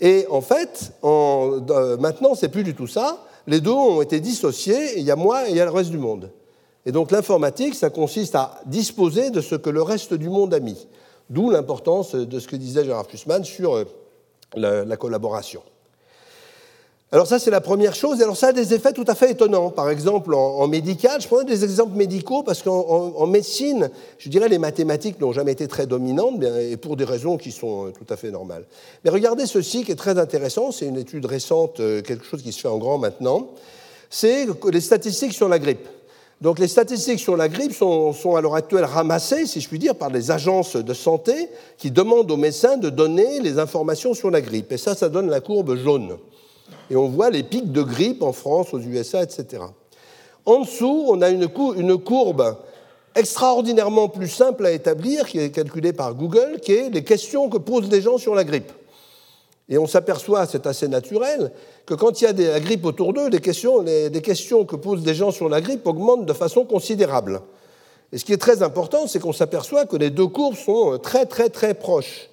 Et 0.00 0.26
en 0.30 0.40
fait, 0.40 0.92
euh, 1.04 1.96
maintenant, 1.98 2.34
c'est 2.34 2.48
plus 2.48 2.64
du 2.64 2.74
tout 2.74 2.86
ça. 2.86 3.24
Les 3.46 3.60
deux 3.60 3.72
ont 3.72 4.02
été 4.02 4.20
dissociés, 4.20 4.98
il 4.98 5.04
y 5.04 5.10
a 5.10 5.16
moi 5.16 5.48
et 5.48 5.50
il 5.50 5.56
y 5.56 5.60
a 5.60 5.64
le 5.64 5.70
reste 5.70 5.90
du 5.90 5.98
monde. 5.98 6.30
Et 6.86 6.92
donc 6.92 7.10
l'informatique, 7.10 7.74
ça 7.74 7.90
consiste 7.90 8.34
à 8.34 8.60
disposer 8.66 9.30
de 9.30 9.40
ce 9.40 9.54
que 9.54 9.70
le 9.70 9.82
reste 9.82 10.14
du 10.14 10.28
monde 10.28 10.54
a 10.54 10.60
mis. 10.60 10.86
D'où 11.30 11.50
l'importance 11.50 12.14
de 12.14 12.38
ce 12.38 12.48
que 12.48 12.56
disait 12.56 12.84
Gérard 12.84 13.06
Fussman 13.06 13.44
sur 13.44 13.74
euh, 13.74 13.84
la 14.54 14.96
collaboration. 14.96 15.62
Alors 17.10 17.26
ça, 17.26 17.38
c'est 17.38 17.50
la 17.50 17.62
première 17.62 17.94
chose. 17.94 18.20
Alors 18.20 18.36
ça 18.36 18.48
a 18.48 18.52
des 18.52 18.74
effets 18.74 18.92
tout 18.92 19.04
à 19.06 19.14
fait 19.14 19.30
étonnants. 19.30 19.70
Par 19.70 19.88
exemple, 19.88 20.34
en, 20.34 20.66
médical, 20.68 21.22
je 21.22 21.26
prends 21.26 21.42
des 21.42 21.64
exemples 21.64 21.96
médicaux 21.96 22.42
parce 22.42 22.62
qu'en 22.62 23.26
médecine, 23.26 23.88
je 24.18 24.28
dirais 24.28 24.50
les 24.50 24.58
mathématiques 24.58 25.18
n'ont 25.18 25.32
jamais 25.32 25.52
été 25.52 25.66
très 25.68 25.86
dominantes, 25.86 26.42
et 26.42 26.76
pour 26.76 26.96
des 26.96 27.04
raisons 27.04 27.38
qui 27.38 27.50
sont 27.50 27.86
euh, 27.86 27.90
tout 27.92 28.12
à 28.12 28.16
fait 28.16 28.30
normales. 28.30 28.64
Mais 29.04 29.10
regardez 29.10 29.46
ceci 29.46 29.84
qui 29.84 29.92
est 29.92 29.96
très 29.96 30.18
intéressant. 30.18 30.70
C'est 30.70 30.84
une 30.84 30.98
étude 30.98 31.24
récente, 31.24 31.80
euh, 31.80 32.02
quelque 32.02 32.26
chose 32.26 32.42
qui 32.42 32.52
se 32.52 32.60
fait 32.60 32.68
en 32.68 32.76
grand 32.76 32.98
maintenant. 32.98 33.48
C'est 34.10 34.46
les 34.70 34.80
statistiques 34.82 35.32
sur 35.32 35.48
la 35.48 35.58
grippe. 35.58 35.88
Donc 36.42 36.58
les 36.58 36.68
statistiques 36.68 37.20
sur 37.20 37.38
la 37.38 37.48
grippe 37.48 37.72
sont, 37.72 38.12
sont, 38.12 38.36
à 38.36 38.42
l'heure 38.42 38.54
actuelle 38.54 38.84
ramassées, 38.84 39.46
si 39.46 39.62
je 39.62 39.68
puis 39.68 39.78
dire, 39.78 39.94
par 39.94 40.10
des 40.10 40.30
agences 40.30 40.76
de 40.76 40.94
santé 40.94 41.48
qui 41.78 41.90
demandent 41.90 42.30
aux 42.30 42.36
médecins 42.36 42.76
de 42.76 42.90
donner 42.90 43.40
les 43.40 43.58
informations 43.58 44.12
sur 44.12 44.30
la 44.30 44.42
grippe. 44.42 44.70
Et 44.72 44.76
ça, 44.76 44.94
ça 44.94 45.08
donne 45.08 45.30
la 45.30 45.40
courbe 45.40 45.74
jaune 45.74 46.18
et 46.90 46.96
on 46.96 47.08
voit 47.08 47.30
les 47.30 47.42
pics 47.42 47.72
de 47.72 47.82
grippe 47.82 48.22
en 48.22 48.32
France, 48.32 48.72
aux 48.72 48.80
USA, 48.80 49.22
etc. 49.22 49.62
En 50.46 50.60
dessous, 50.60 51.04
on 51.08 51.20
a 51.20 51.28
une, 51.28 51.48
courbe 51.98 52.56
extraordinairement 53.14 54.08
plus 54.08 54.28
simple 54.28 54.64
à 54.64 54.72
établir, 54.72 55.26
qui 55.26 55.38
est 55.38 55.50
calculée 55.50 55.92
par 55.92 56.14
Google, 56.14 56.60
qui 56.62 56.72
est 56.72 56.90
les 56.90 57.04
questions 57.04 57.48
que 57.48 57.58
posent 57.58 57.90
les 57.90 58.00
gens 58.00 58.16
sur 58.16 58.34
la 58.34 58.44
grippe. 58.44 58.72
Et 59.68 59.76
on 59.76 59.86
s'aperçoit, 59.86 60.46
c'est 60.46 60.66
assez 60.66 60.88
naturel, 60.88 61.52
que 61.84 61.92
quand 61.92 62.20
il 62.20 62.24
y 62.24 62.26
a 62.26 62.32
de 62.32 62.44
la 62.44 62.60
grippe 62.60 62.86
autour 62.86 63.12
d'eux, 63.12 63.28
les 63.28 63.40
questions, 63.40 63.84
questions 64.22 64.64
que 64.64 64.76
posent 64.76 65.04
les 65.04 65.14
gens 65.14 65.30
sur 65.30 65.48
la 65.50 65.60
grippe 65.60 65.86
augmentent 65.86 66.24
de 66.24 66.32
façon 66.32 66.64
considérable. 66.64 67.42
Et 68.12 68.16
ce 68.16 68.24
qui 68.24 68.32
est 68.32 68.38
très 68.38 68.62
important, 68.62 69.06
c'est 69.06 69.18
qu'on 69.18 69.34
s'aperçoit 69.34 69.84
que 69.84 69.96
les 69.96 70.08
deux 70.08 70.28
courbes 70.28 70.56
sont 70.56 70.98
très 70.98 71.26
très 71.26 71.50
très 71.50 71.74
proches. 71.74 72.30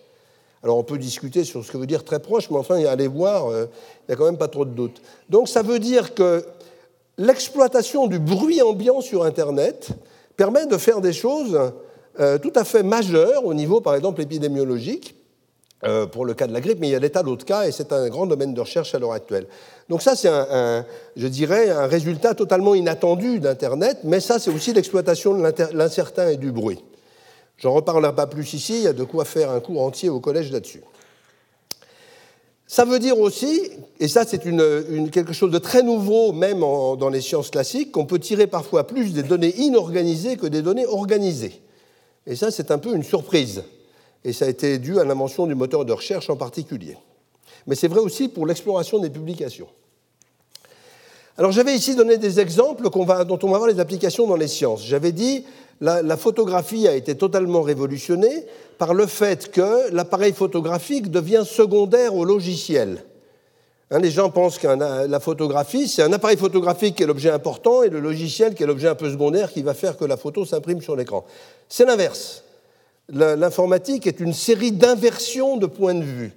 Alors 0.66 0.80
on 0.80 0.84
peut 0.84 0.98
discuter 0.98 1.44
sur 1.44 1.64
ce 1.64 1.72
que 1.72 1.78
veut 1.78 1.86
dire 1.86 2.04
très 2.04 2.18
proche, 2.18 2.50
mais 2.50 2.58
enfin, 2.58 2.84
allez 2.86 3.08
voir, 3.08 3.50
euh, 3.50 3.68
il 4.00 4.06
n'y 4.10 4.14
a 4.16 4.18
quand 4.18 4.26
même 4.26 4.40
pas 4.40 4.48
trop 4.48 4.66
de 4.66 4.72
doute. 4.72 5.00
Donc 5.30 5.48
ça 5.48 5.62
veut 5.62 5.78
dire 5.78 6.16
que 6.16 6.44
l'exploitation 7.20 8.08
du 8.08 8.18
bruit 8.18 8.64
ambiant 8.64 9.00
sur 9.00 9.26
Internet 9.26 9.90
permet 10.36 10.66
de 10.66 10.76
faire 10.78 11.02
des 11.02 11.14
choses 11.14 11.72
euh, 12.20 12.40
tout 12.40 12.52
à 12.56 12.64
fait 12.64 12.82
majeures 12.82 13.46
au 13.46 13.54
niveau, 13.54 13.80
par 13.80 13.94
exemple, 13.94 14.24
épidémiologique, 14.24 15.16
euh, 15.84 16.08
pour 16.08 16.26
le 16.26 16.34
cas 16.34 16.48
de 16.48 16.54
la 16.54 16.62
grippe, 16.62 16.80
mais 16.80 16.88
il 16.88 16.94
y 16.94 16.96
a 16.96 17.00
des 17.00 17.12
tas 17.12 17.22
d'autres 17.22 17.46
cas, 17.46 17.68
et 17.68 17.72
c'est 17.72 17.94
un 17.94 18.10
grand 18.10 18.26
domaine 18.26 18.56
de 18.56 18.62
recherche 18.62 18.96
à 18.96 18.98
l'heure 18.98 19.14
actuelle. 19.14 19.46
Donc 19.88 20.02
ça, 20.02 20.16
c'est, 20.16 20.30
un, 20.30 20.84
je 21.16 21.28
dirais, 21.28 21.70
un 21.70 21.86
résultat 21.86 22.34
totalement 22.34 22.74
inattendu 22.74 23.40
d'Internet, 23.40 24.00
mais 24.04 24.20
ça, 24.20 24.40
c'est 24.40 24.50
aussi 24.50 24.74
l'exploitation 24.74 25.38
de 25.38 25.44
l'incertain 25.74 26.30
et 26.30 26.38
du 26.38 26.52
bruit. 26.52 26.84
J'en 27.58 27.74
reparlerai 27.74 28.14
pas 28.14 28.28
plus 28.28 28.54
ici, 28.54 28.76
il 28.78 28.84
y 28.84 28.88
a 28.88 28.94
de 28.94 29.04
quoi 29.04 29.26
faire 29.26 29.50
un 29.52 29.60
cours 29.60 29.82
entier 29.82 30.10
au 30.10 30.20
collège 30.20 30.52
là-dessus. 30.52 30.82
Ça 32.68 32.84
veut 32.84 33.00
dire 33.00 33.20
aussi, 33.20 33.70
et 34.00 34.08
ça 34.08 34.26
c'est 34.26 34.40
quelque 34.40 35.34
chose 35.34 35.52
de 35.52 35.60
très 35.60 35.84
nouveau 35.84 36.32
même 36.32 36.60
dans 36.62 37.10
les 37.10 37.22
sciences 37.22 37.52
classiques, 37.52 37.92
qu'on 37.92 38.06
peut 38.06 38.20
tirer 38.20 38.48
parfois 38.48 38.88
plus 38.88 39.14
des 39.14 39.24
données 39.24 39.56
inorganisées 39.58 40.36
que 40.36 40.48
des 40.48 40.62
données 40.62 40.88
organisées. 40.88 41.62
Et 42.26 42.36
ça 42.36 42.50
c'est 42.50 42.72
un 42.72 42.80
peu 42.80 42.96
une 42.96 43.04
surprise. 43.04 43.64
Et 44.24 44.34
ça 44.34 44.46
a 44.46 44.48
été 44.50 44.80
dû 44.80 45.00
à 45.00 45.04
l'invention 45.04 45.46
du 45.46 45.54
moteur 45.54 45.86
de 45.86 45.94
recherche 45.94 46.32
en 46.32 46.36
particulier. 46.36 46.98
Mais 47.68 47.76
c'est 47.76 47.88
vrai 47.88 48.00
aussi 48.00 48.28
pour 48.28 48.48
l'exploration 48.48 48.98
des 48.98 49.12
publications. 49.12 49.68
Alors 51.38 51.51
j'avais 51.51 51.75
ici 51.75 51.96
donné 51.96 52.18
des 52.18 52.39
exemples 52.39 52.84
dont 52.84 53.39
on 53.44 53.50
va 53.50 53.58
voir 53.58 53.68
les 53.68 53.80
applications 53.82 54.25
dans 54.25 54.38
les 54.38 54.48
sciences. 54.48 54.86
J'avais 54.86 55.12
dit 55.12 55.46
la, 55.82 56.15
photographie 56.15 56.88
a 56.88 56.96
été 56.96 57.15
totalement 57.15 57.62
révolutionnée 57.62 58.46
par 58.77 58.94
le 58.94 59.06
fait 59.06 59.51
que 59.51 59.92
l'appareil 59.94 60.32
photographique 60.32 61.12
devient 61.12 61.44
secondaire 61.46 62.15
au 62.15 62.24
logiciel. 62.24 63.04
Hein, 63.92 64.00
les 64.00 64.12
gens 64.12 64.30
pensent 64.30 64.58
que 64.58 64.68
la 64.68 65.20
photographie, 65.20 65.89
c'est 65.89 66.04
un 66.04 66.13
appareil 66.13 66.38
photographique 66.38 66.96
qui 66.96 67.04
est 67.04 67.08
l'objet 67.08 67.30
important 67.30 67.84
et 67.84 67.89
le 67.89 68.00
logiciel 68.00 68.56
qui 68.56 68.63
est 68.63 68.68
l'objet 68.68 68.88
un 68.88 68.96
peu 68.96 69.12
secondaire 69.12 69.51
qui 69.51 69.62
va 69.62 69.74
faire 69.74 69.98
que 69.98 70.06
la 70.06 70.15
photo 70.15 70.46
s'imprime 70.46 70.82
sur 70.82 70.96
l'écran. 70.96 71.25
C'est 71.68 71.86
l'inverse. 71.86 72.44
L'informatique 73.10 74.08
est 74.08 74.22
une 74.22 74.34
série 74.34 74.72
d'inversions 74.72 75.58
de 75.58 75.65
points 75.65 75.94
de 75.94 76.04
vue. 76.04 76.32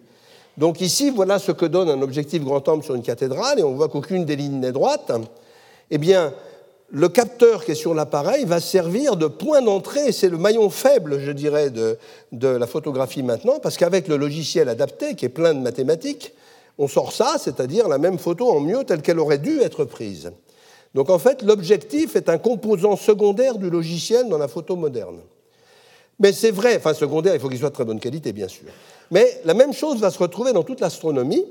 Donc 0.59 0.81
ici, 0.81 1.11
voilà 1.11 1.39
ce 1.39 1.53
que 1.53 1.65
donne 1.65 1.89
un 1.89 2.03
objectif 2.03 2.43
grand 2.43 2.69
angle 2.69 2.83
sur 2.83 2.97
une 2.97 3.03
cathédrale, 3.03 3.61
et 3.61 3.63
on 3.63 3.75
voit 3.75 3.89
qu'aucune 3.89 4.25
des 4.25 4.35
lignes 4.35 4.59
n'est 4.59 4.73
droite. 4.73 5.13
Eh 5.93 5.99
bien, 5.99 6.35
le 6.91 7.09
capteur 7.09 7.65
qui 7.65 7.71
est 7.71 7.77
sur 7.77 7.95
l'appareil 7.95 8.45
va 8.45 8.59
servir 8.61 9.15
de 9.15 9.29
point 9.29 9.63
d'entrée, 9.63 10.11
c'est 10.11 10.29
le 10.29 10.37
maillon 10.37 10.69
faible, 10.69 11.21
je 11.21 11.31
dirais, 11.31 11.71
de, 11.71 11.97
de 12.33 12.49
la 12.49 12.67
photographie 12.67 13.23
maintenant, 13.23 13.61
parce 13.63 13.77
qu'avec 13.77 14.09
le 14.09 14.17
logiciel 14.17 14.69
adapté, 14.69 15.15
qui 15.15 15.27
est 15.27 15.29
plein 15.31 15.55
de 15.55 15.61
mathématiques, 15.61 16.35
on 16.77 16.89
sort 16.89 17.13
ça, 17.13 17.37
c'est-à-dire 17.39 17.87
la 17.87 17.99
même 17.99 18.19
photo 18.19 18.51
en 18.51 18.59
mieux 18.59 18.83
telle 18.83 19.03
qu'elle 19.03 19.21
aurait 19.21 19.39
dû 19.39 19.61
être 19.61 19.85
prise. 19.85 20.33
Donc 20.93 21.09
en 21.09 21.21
fait, 21.21 21.43
l'objectif 21.43 22.17
est 22.17 22.29
un 22.29 22.39
composant 22.39 22.97
secondaire 22.97 23.59
du 23.59 23.71
logiciel 23.71 24.29
dans 24.29 24.39
la 24.39 24.49
photo 24.49 24.75
moderne. 24.75 25.21
Mais 26.19 26.33
c'est 26.33 26.51
vrai, 26.51 26.77
enfin 26.79 26.95
secondaire, 26.95 27.35
il 27.35 27.41
faut 27.41 27.49
qu'il 27.49 27.59
soit 27.59 27.69
de 27.69 27.75
très 27.75 27.85
bonne 27.85 28.01
qualité, 28.01 28.33
bien 28.33 28.49
sûr. 28.49 28.67
Mais 29.11 29.41
la 29.45 29.55
même 29.55 29.73
chose 29.73 30.01
va 30.01 30.11
se 30.11 30.19
retrouver 30.19 30.53
dans 30.53 30.63
toute 30.63 30.81
l'astronomie. 30.81 31.45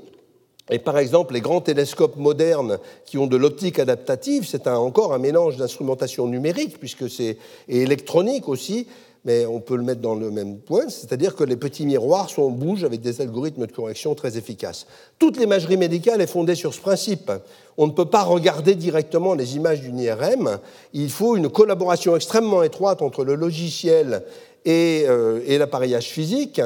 Et 0.70 0.78
par 0.78 0.98
exemple, 0.98 1.34
les 1.34 1.40
grands 1.40 1.62
télescopes 1.62 2.16
modernes 2.16 2.78
qui 3.06 3.16
ont 3.16 3.26
de 3.26 3.36
l'optique 3.36 3.78
adaptative, 3.78 4.46
c'est 4.46 4.66
encore 4.66 5.14
un 5.14 5.18
mélange 5.18 5.56
d'instrumentation 5.56 6.26
numérique, 6.26 6.78
puisque 6.78 7.08
c'est 7.08 7.38
électronique 7.68 8.48
aussi, 8.48 8.86
mais 9.24 9.46
on 9.46 9.60
peut 9.60 9.76
le 9.76 9.82
mettre 9.82 10.00
dans 10.00 10.14
le 10.14 10.30
même 10.30 10.58
point, 10.58 10.88
c'est-à-dire 10.88 11.34
que 11.34 11.44
les 11.44 11.56
petits 11.56 11.86
miroirs 11.86 12.30
sont, 12.30 12.50
bougent 12.50 12.84
avec 12.84 13.00
des 13.00 13.20
algorithmes 13.20 13.66
de 13.66 13.72
correction 13.72 14.14
très 14.14 14.36
efficaces. 14.36 14.86
Toute 15.18 15.38
l'imagerie 15.38 15.76
médicale 15.76 16.20
est 16.20 16.26
fondée 16.26 16.54
sur 16.54 16.74
ce 16.74 16.80
principe. 16.80 17.32
On 17.76 17.86
ne 17.86 17.92
peut 17.92 18.04
pas 18.04 18.22
regarder 18.22 18.74
directement 18.74 19.34
les 19.34 19.56
images 19.56 19.80
d'une 19.80 19.98
IRM, 19.98 20.58
il 20.92 21.10
faut 21.10 21.36
une 21.36 21.48
collaboration 21.48 22.14
extrêmement 22.14 22.62
étroite 22.62 23.02
entre 23.02 23.24
le 23.24 23.34
logiciel 23.34 24.22
et, 24.64 25.04
euh, 25.08 25.40
et 25.46 25.58
l'appareillage 25.58 26.06
physique, 26.06 26.60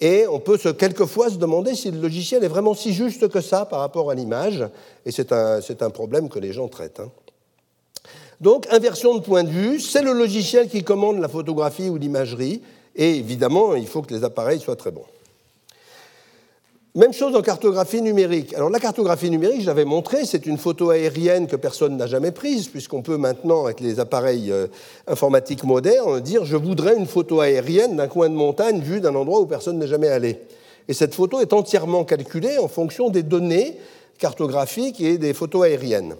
et 0.00 0.26
on 0.26 0.40
peut 0.40 0.58
quelquefois 0.72 1.28
se 1.28 1.36
demander 1.36 1.74
si 1.74 1.90
le 1.90 2.00
logiciel 2.00 2.42
est 2.42 2.48
vraiment 2.48 2.74
si 2.74 2.92
juste 2.92 3.28
que 3.28 3.40
ça 3.40 3.66
par 3.66 3.80
rapport 3.80 4.10
à 4.10 4.14
l'image, 4.14 4.66
et 5.04 5.12
c'est 5.12 5.32
un, 5.32 5.60
un, 5.80 5.90
problème 5.90 6.28
que 6.28 6.38
les 6.38 6.52
gens 6.52 6.68
traitent. 6.68 7.00
Hein. 7.00 7.10
Donc, 8.40 8.66
inversion 8.70 9.14
de 9.14 9.20
point 9.20 9.44
de 9.44 9.50
vue, 9.50 9.80
c'est 9.80 10.02
le 10.02 10.12
logiciel 10.12 10.68
qui 10.68 10.82
commande 10.82 11.18
la 11.18 11.28
photographie 11.28 11.90
ou 11.90 11.98
l'imagerie, 11.98 12.62
et 12.96 13.16
évidemment, 13.16 13.74
il 13.74 13.86
faut 13.86 14.00
que 14.00 14.14
les 14.14 14.24
appareils 14.24 14.60
soient 14.60 14.76
très 14.76 14.90
bons. 14.90 15.04
Même 16.96 17.12
chose 17.12 17.36
en 17.36 17.40
cartographie 17.40 18.02
numérique. 18.02 18.52
Alors 18.54 18.68
la 18.68 18.80
cartographie 18.80 19.30
numérique, 19.30 19.60
je 19.60 19.66
l'avais 19.66 19.84
montré, 19.84 20.24
c'est 20.24 20.44
une 20.44 20.58
photo 20.58 20.90
aérienne 20.90 21.46
que 21.46 21.54
personne 21.54 21.96
n'a 21.96 22.08
jamais 22.08 22.32
prise, 22.32 22.66
puisqu'on 22.66 23.00
peut 23.00 23.16
maintenant, 23.16 23.66
avec 23.66 23.78
les 23.78 24.00
appareils 24.00 24.50
euh, 24.50 24.66
informatiques 25.06 25.62
modernes, 25.62 26.18
dire 26.18 26.44
je 26.44 26.56
voudrais 26.56 26.96
une 26.96 27.06
photo 27.06 27.38
aérienne 27.38 27.94
d'un 27.94 28.08
coin 28.08 28.28
de 28.28 28.34
montagne 28.34 28.80
vu 28.80 29.00
d'un 29.00 29.14
endroit 29.14 29.40
où 29.40 29.46
personne 29.46 29.78
n'est 29.78 29.86
jamais 29.86 30.08
allé. 30.08 30.40
Et 30.88 30.92
cette 30.92 31.14
photo 31.14 31.38
est 31.38 31.52
entièrement 31.52 32.02
calculée 32.02 32.58
en 32.58 32.66
fonction 32.66 33.08
des 33.08 33.22
données 33.22 33.78
cartographiques 34.18 35.00
et 35.00 35.16
des 35.16 35.32
photos 35.32 35.66
aériennes. 35.66 36.16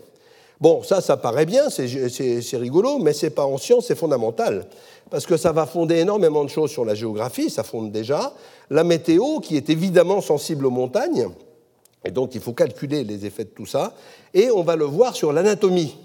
Bon, 0.61 0.83
ça, 0.83 1.00
ça 1.00 1.17
paraît 1.17 1.47
bien, 1.47 1.71
c'est 1.71 2.57
rigolo, 2.59 2.99
mais 2.99 3.14
c'est 3.14 3.31
pas 3.31 3.47
en 3.47 3.57
science, 3.57 3.87
c'est 3.87 3.95
fondamental. 3.95 4.67
Parce 5.09 5.25
que 5.25 5.38
ça 5.38 5.52
va 5.52 5.64
fonder 5.64 5.97
énormément 5.97 6.45
de 6.45 6.50
choses 6.50 6.71
sur 6.71 6.85
la 6.85 6.95
géographie, 6.95 7.49
ça 7.49 7.62
fonde 7.62 7.90
déjà. 7.90 8.35
La 8.69 8.85
météo, 8.85 9.40
qui 9.40 9.57
est 9.57 9.71
évidemment 9.71 10.21
sensible 10.21 10.67
aux 10.67 10.71
montagnes, 10.71 11.29
et 12.05 12.11
donc 12.11 12.35
il 12.35 12.43
faut 12.43 12.52
calculer 12.52 13.05
les 13.05 13.25
effets 13.25 13.45
de 13.45 13.50
tout 13.50 13.64
ça. 13.64 13.95
Et 14.35 14.50
on 14.50 14.62
va 14.62 14.76
le 14.76 14.85
voir 14.85 15.17
sur 15.17 15.33
l'anatomie. 15.33 15.97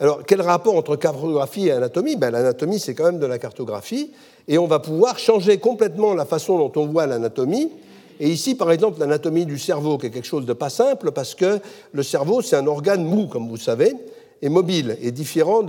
Alors, 0.00 0.24
quel 0.26 0.42
rapport 0.42 0.76
entre 0.76 0.96
cartographie 0.96 1.68
et 1.68 1.72
anatomie? 1.72 2.16
Ben, 2.16 2.30
L'anatomie, 2.30 2.80
c'est 2.80 2.94
quand 2.94 3.04
même 3.04 3.20
de 3.20 3.26
la 3.26 3.38
cartographie, 3.38 4.10
et 4.48 4.58
on 4.58 4.66
va 4.66 4.80
pouvoir 4.80 5.20
changer 5.20 5.58
complètement 5.58 6.14
la 6.14 6.24
façon 6.24 6.58
dont 6.58 6.72
on 6.74 6.86
voit 6.86 7.06
l'anatomie 7.06 7.70
et 8.22 8.28
ici, 8.28 8.54
par 8.54 8.70
exemple, 8.70 9.00
l'anatomie 9.00 9.46
du 9.46 9.58
cerveau, 9.58 9.98
qui 9.98 10.06
est 10.06 10.10
quelque 10.10 10.28
chose 10.28 10.46
de 10.46 10.52
pas 10.52 10.70
simple, 10.70 11.10
parce 11.10 11.34
que 11.34 11.58
le 11.90 12.02
cerveau, 12.04 12.40
c'est 12.40 12.54
un 12.54 12.68
organe 12.68 13.02
mou, 13.02 13.26
comme 13.26 13.48
vous 13.48 13.56
savez, 13.56 13.96
et 14.40 14.48
mobile, 14.48 14.96
et 15.02 15.10
différent 15.10 15.62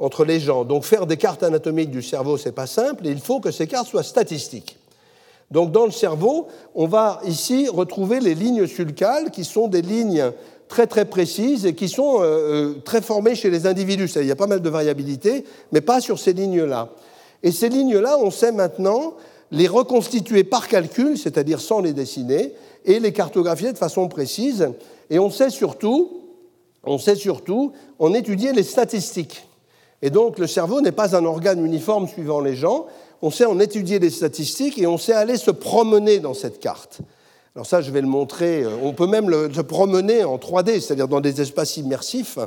entre 0.00 0.24
les 0.24 0.40
gens. 0.40 0.64
Donc 0.64 0.82
faire 0.82 1.06
des 1.06 1.16
cartes 1.16 1.44
anatomiques 1.44 1.92
du 1.92 2.02
cerveau, 2.02 2.36
c'est 2.36 2.50
pas 2.50 2.66
simple, 2.66 3.06
et 3.06 3.10
il 3.12 3.20
faut 3.20 3.38
que 3.38 3.52
ces 3.52 3.68
cartes 3.68 3.86
soient 3.86 4.02
statistiques. 4.02 4.76
Donc 5.52 5.70
dans 5.70 5.84
le 5.84 5.92
cerveau, 5.92 6.48
on 6.74 6.88
va 6.88 7.20
ici 7.24 7.68
retrouver 7.68 8.18
les 8.18 8.34
lignes 8.34 8.66
sulcales, 8.66 9.30
qui 9.30 9.44
sont 9.44 9.68
des 9.68 9.82
lignes 9.82 10.32
très 10.66 10.88
très 10.88 11.04
précises 11.04 11.64
et 11.64 11.76
qui 11.76 11.88
sont 11.88 12.22
euh, 12.22 12.24
euh, 12.24 12.74
très 12.84 13.02
formées 13.02 13.36
chez 13.36 13.50
les 13.50 13.68
individus. 13.68 14.10
Il 14.16 14.26
y 14.26 14.32
a 14.32 14.36
pas 14.36 14.48
mal 14.48 14.62
de 14.62 14.68
variabilité, 14.68 15.44
mais 15.70 15.80
pas 15.80 16.00
sur 16.00 16.18
ces 16.18 16.32
lignes-là. 16.32 16.88
Et 17.44 17.52
ces 17.52 17.68
lignes-là, 17.68 18.18
on 18.18 18.32
sait 18.32 18.50
maintenant 18.50 19.14
les 19.52 19.68
reconstituer 19.68 20.42
par 20.42 20.66
calcul, 20.66 21.16
c'est-à-dire 21.16 21.60
sans 21.60 21.80
les 21.80 21.92
dessiner, 21.92 22.54
et 22.84 22.98
les 22.98 23.12
cartographier 23.12 23.72
de 23.72 23.78
façon 23.78 24.08
précise. 24.08 24.70
Et 25.10 25.18
on 25.18 25.30
sait 25.30 25.50
surtout, 25.50 26.22
on 26.82 26.98
sait 26.98 27.14
surtout 27.14 27.72
étudier 28.14 28.52
les 28.52 28.64
statistiques. 28.64 29.46
Et 30.00 30.10
donc 30.10 30.38
le 30.38 30.48
cerveau 30.48 30.80
n'est 30.80 30.90
pas 30.90 31.14
un 31.14 31.24
organe 31.24 31.64
uniforme 31.64 32.08
suivant 32.08 32.40
les 32.40 32.56
gens, 32.56 32.86
on 33.20 33.30
sait 33.30 33.44
en 33.44 33.60
étudier 33.60 34.00
les 34.00 34.10
statistiques 34.10 34.78
et 34.78 34.86
on 34.88 34.98
sait 34.98 35.12
aller 35.12 35.36
se 35.36 35.52
promener 35.52 36.18
dans 36.18 36.34
cette 36.34 36.58
carte. 36.58 36.98
Alors 37.54 37.66
ça, 37.66 37.82
je 37.82 37.90
vais 37.90 38.00
le 38.00 38.08
montrer. 38.08 38.64
On 38.82 38.94
peut 38.94 39.06
même 39.06 39.30
se 39.52 39.60
promener 39.60 40.24
en 40.24 40.38
3D, 40.38 40.80
c'est-à-dire 40.80 41.06
dans 41.06 41.20
des 41.20 41.40
espaces 41.40 41.76
immersifs, 41.76 42.38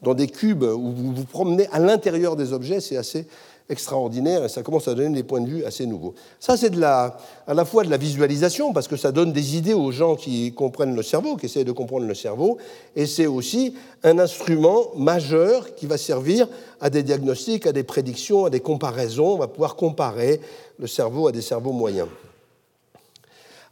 dans 0.00 0.14
des 0.14 0.28
cubes 0.28 0.62
où 0.62 0.92
vous 0.92 1.12
vous 1.12 1.24
promenez 1.24 1.66
à 1.72 1.80
l'intérieur 1.80 2.36
des 2.36 2.52
objets. 2.52 2.80
C'est 2.80 2.96
assez 2.96 3.26
extraordinaire 3.72 4.44
et 4.44 4.48
ça 4.48 4.62
commence 4.62 4.86
à 4.86 4.94
donner 4.94 5.14
des 5.14 5.22
points 5.24 5.40
de 5.40 5.48
vue 5.48 5.64
assez 5.64 5.86
nouveaux. 5.86 6.14
Ça, 6.38 6.56
c'est 6.56 6.72
à 6.82 7.18
la 7.48 7.64
fois 7.64 7.82
de 7.82 7.90
la 7.90 7.96
visualisation, 7.96 8.72
parce 8.72 8.86
que 8.86 8.96
ça 8.96 9.10
donne 9.10 9.32
des 9.32 9.56
idées 9.56 9.74
aux 9.74 9.90
gens 9.90 10.14
qui 10.14 10.52
comprennent 10.52 10.94
le 10.94 11.02
cerveau, 11.02 11.36
qui 11.36 11.46
essaient 11.46 11.64
de 11.64 11.72
comprendre 11.72 12.06
le 12.06 12.14
cerveau, 12.14 12.58
et 12.94 13.06
c'est 13.06 13.26
aussi 13.26 13.74
un 14.04 14.18
instrument 14.18 14.94
majeur 14.96 15.74
qui 15.74 15.86
va 15.86 15.98
servir 15.98 16.46
à 16.80 16.90
des 16.90 17.02
diagnostics, 17.02 17.66
à 17.66 17.72
des 17.72 17.82
prédictions, 17.82 18.44
à 18.44 18.50
des 18.50 18.60
comparaisons. 18.60 19.34
On 19.34 19.38
va 19.38 19.48
pouvoir 19.48 19.74
comparer 19.74 20.40
le 20.78 20.86
cerveau 20.86 21.26
à 21.26 21.32
des 21.32 21.42
cerveaux 21.42 21.72
moyens. 21.72 22.08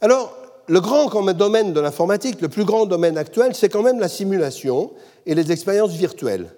Alors, 0.01 0.35
le 0.67 0.81
grand 0.81 1.07
domaine 1.33 1.73
de 1.73 1.81
l'informatique, 1.81 2.41
le 2.41 2.49
plus 2.49 2.65
grand 2.65 2.87
domaine 2.87 3.19
actuel, 3.19 3.55
c'est 3.55 3.69
quand 3.69 3.83
même 3.83 3.99
la 3.99 4.09
simulation 4.09 4.93
et 5.27 5.35
les 5.35 5.53
expériences 5.53 5.93
virtuelles. 5.93 6.49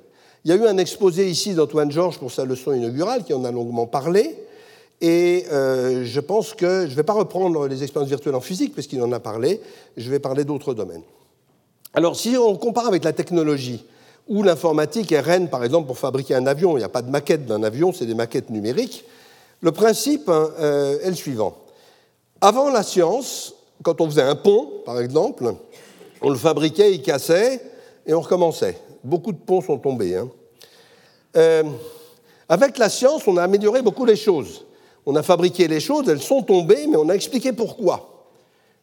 Il 0.44 0.50
y 0.50 0.54
a 0.54 0.56
eu 0.56 0.66
un 0.66 0.76
exposé 0.76 1.30
ici 1.30 1.54
d'Antoine 1.54 1.92
Georges 1.92 2.18
pour 2.18 2.32
sa 2.32 2.44
leçon 2.44 2.72
inaugurale 2.72 3.22
qui 3.22 3.32
en 3.32 3.44
a 3.44 3.52
longuement 3.52 3.86
parlé. 3.86 4.36
Et 5.00 5.46
euh, 5.52 6.04
je 6.04 6.18
pense 6.18 6.54
que 6.54 6.86
je 6.86 6.90
ne 6.90 6.96
vais 6.96 7.04
pas 7.04 7.12
reprendre 7.12 7.68
les 7.68 7.84
expériences 7.84 8.08
virtuelles 8.08 8.34
en 8.34 8.40
physique, 8.40 8.72
puisqu'il 8.72 9.00
en 9.02 9.12
a 9.12 9.20
parlé, 9.20 9.60
je 9.96 10.10
vais 10.10 10.18
parler 10.18 10.44
d'autres 10.44 10.74
domaines. 10.74 11.02
Alors, 11.94 12.16
si 12.16 12.36
on 12.36 12.56
compare 12.56 12.88
avec 12.88 13.04
la 13.04 13.12
technologie, 13.12 13.84
où 14.28 14.42
l'informatique 14.42 15.12
est 15.12 15.20
reine, 15.20 15.48
par 15.48 15.62
exemple, 15.62 15.86
pour 15.86 15.98
fabriquer 15.98 16.34
un 16.34 16.46
avion, 16.46 16.76
il 16.76 16.78
n'y 16.78 16.84
a 16.84 16.88
pas 16.88 17.02
de 17.02 17.10
maquette 17.10 17.46
d'un 17.46 17.62
avion, 17.62 17.92
c'est 17.92 18.06
des 18.06 18.14
maquettes 18.14 18.50
numériques, 18.50 19.04
le 19.60 19.70
principe 19.70 20.28
euh, 20.28 20.98
est 21.02 21.10
le 21.10 21.16
suivant. 21.16 21.56
Avant 22.40 22.68
la 22.70 22.82
science, 22.82 23.54
quand 23.84 24.00
on 24.00 24.06
faisait 24.06 24.22
un 24.22 24.34
pont, 24.34 24.68
par 24.84 25.00
exemple, 25.00 25.54
on 26.20 26.30
le 26.30 26.38
fabriquait, 26.38 26.92
il 26.92 27.02
cassait, 27.02 27.60
et 28.06 28.14
on 28.14 28.20
recommençait 28.20 28.76
beaucoup 29.04 29.32
de 29.32 29.38
ponts 29.38 29.60
sont 29.60 29.78
tombés. 29.78 30.16
Hein. 30.16 30.28
Euh, 31.36 31.64
avec 32.48 32.78
la 32.78 32.88
science, 32.88 33.26
on 33.26 33.36
a 33.36 33.42
amélioré 33.42 33.82
beaucoup 33.82 34.04
les 34.04 34.16
choses. 34.16 34.64
On 35.06 35.16
a 35.16 35.22
fabriqué 35.22 35.68
les 35.68 35.80
choses, 35.80 36.08
elles 36.08 36.22
sont 36.22 36.42
tombées, 36.42 36.86
mais 36.86 36.96
on 36.96 37.08
a 37.08 37.14
expliqué 37.14 37.52
pourquoi. 37.52 38.26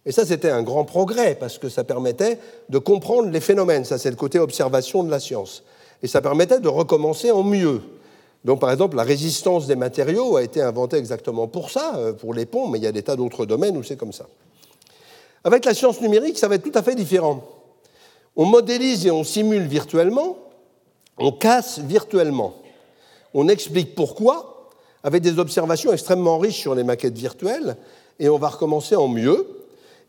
Et 0.06 0.12
ça, 0.12 0.26
c'était 0.26 0.50
un 0.50 0.64
grand 0.64 0.86
progrès, 0.86 1.36
parce 1.36 1.58
que 1.58 1.70
ça 1.70 1.84
permettait 1.84 2.40
de 2.70 2.78
comprendre 2.78 3.30
les 3.30 3.42
phénomènes. 3.42 3.86
Ça, 3.86 3.98
c'est 3.98 4.10
le 4.10 4.16
côté 4.16 4.40
observation 4.40 5.04
de 5.04 5.12
la 5.12 5.20
science. 5.20 5.64
Et 6.02 6.08
ça 6.08 6.22
permettait 6.22 6.60
de 6.60 6.68
recommencer 6.68 7.32
en 7.32 7.44
mieux. 7.44 7.82
Donc, 8.46 8.60
par 8.60 8.72
exemple, 8.72 8.96
la 8.96 9.04
résistance 9.04 9.68
des 9.68 9.76
matériaux 9.76 10.38
a 10.38 10.44
été 10.44 10.62
inventée 10.62 10.98
exactement 10.98 11.48
pour 11.48 11.70
ça, 11.70 11.98
euh, 11.98 12.14
pour 12.14 12.34
les 12.34 12.46
ponts, 12.46 12.68
mais 12.68 12.80
il 12.80 12.84
y 12.84 12.88
a 12.88 12.92
des 12.92 13.04
tas 13.04 13.18
d'autres 13.18 13.46
domaines 13.46 13.76
où 13.78 13.84
c'est 13.84 13.98
comme 13.98 14.14
ça. 14.14 14.26
Avec 15.44 15.66
la 15.66 15.74
science 15.74 16.02
numérique, 16.02 16.38
ça 16.38 16.48
va 16.48 16.56
être 16.56 16.64
tout 16.64 16.78
à 16.78 16.82
fait 16.82 16.96
différent. 16.96 17.44
On 18.42 18.46
modélise 18.46 19.06
et 19.06 19.12
on 19.12 19.26
simule 19.26 19.64
virtuellement, 19.64 20.38
on 21.18 21.34
casse 21.34 21.80
virtuellement. 21.80 22.56
On 23.34 23.50
explique 23.50 23.96
pourquoi, 23.96 24.70
avec 25.04 25.22
des 25.22 25.40
observations 25.40 25.92
extrêmement 25.92 26.38
riches 26.38 26.62
sur 26.62 26.74
les 26.74 26.86
maquettes 26.86 27.18
virtuelles, 27.18 27.76
et 28.18 28.30
on 28.30 28.38
va 28.38 28.48
recommencer 28.48 28.96
en 28.96 29.10
mieux, 29.10 29.46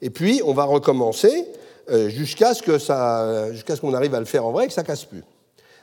et 0.01 0.11
puis 0.11 0.43
on 0.45 0.55
va 0.55 0.63
recommencer 0.63 1.45
euh, 1.91 2.09
jusqu'à 2.09 2.55
ce 2.55 3.81
qu'on 3.81 3.95
arrive 3.95 4.15
à 4.15 4.21
le 4.21 4.27
faire 4.27 4.47
en 4.47 4.53
vrai 4.53 4.67
et 4.67 4.69
que 4.69 4.75
ça 4.75 4.85
casse 4.85 5.07
plus. 5.07 5.25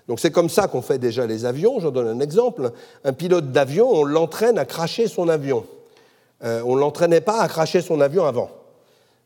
Donc 0.07 0.21
c'est 0.21 0.31
comme 0.31 0.47
ça 0.47 0.69
qu'on 0.69 0.81
fait 0.81 0.99
déjà 0.99 1.27
les 1.27 1.43
avions. 1.43 1.81
J'en 1.81 1.91
donne 1.91 2.07
un 2.07 2.21
exemple. 2.21 2.71
Un 3.03 3.11
pilote 3.11 3.51
d'avion, 3.51 3.91
on 3.91 4.05
l'entraîne 4.05 4.57
à 4.57 4.63
cracher 4.63 5.09
son 5.09 5.27
avion. 5.27 5.65
Euh, 6.45 6.61
on 6.65 6.75
ne 6.75 6.79
l'entraînait 6.79 7.19
pas 7.19 7.41
à 7.41 7.49
cracher 7.49 7.81
son 7.81 7.99
avion 7.99 8.23
avant. 8.23 8.49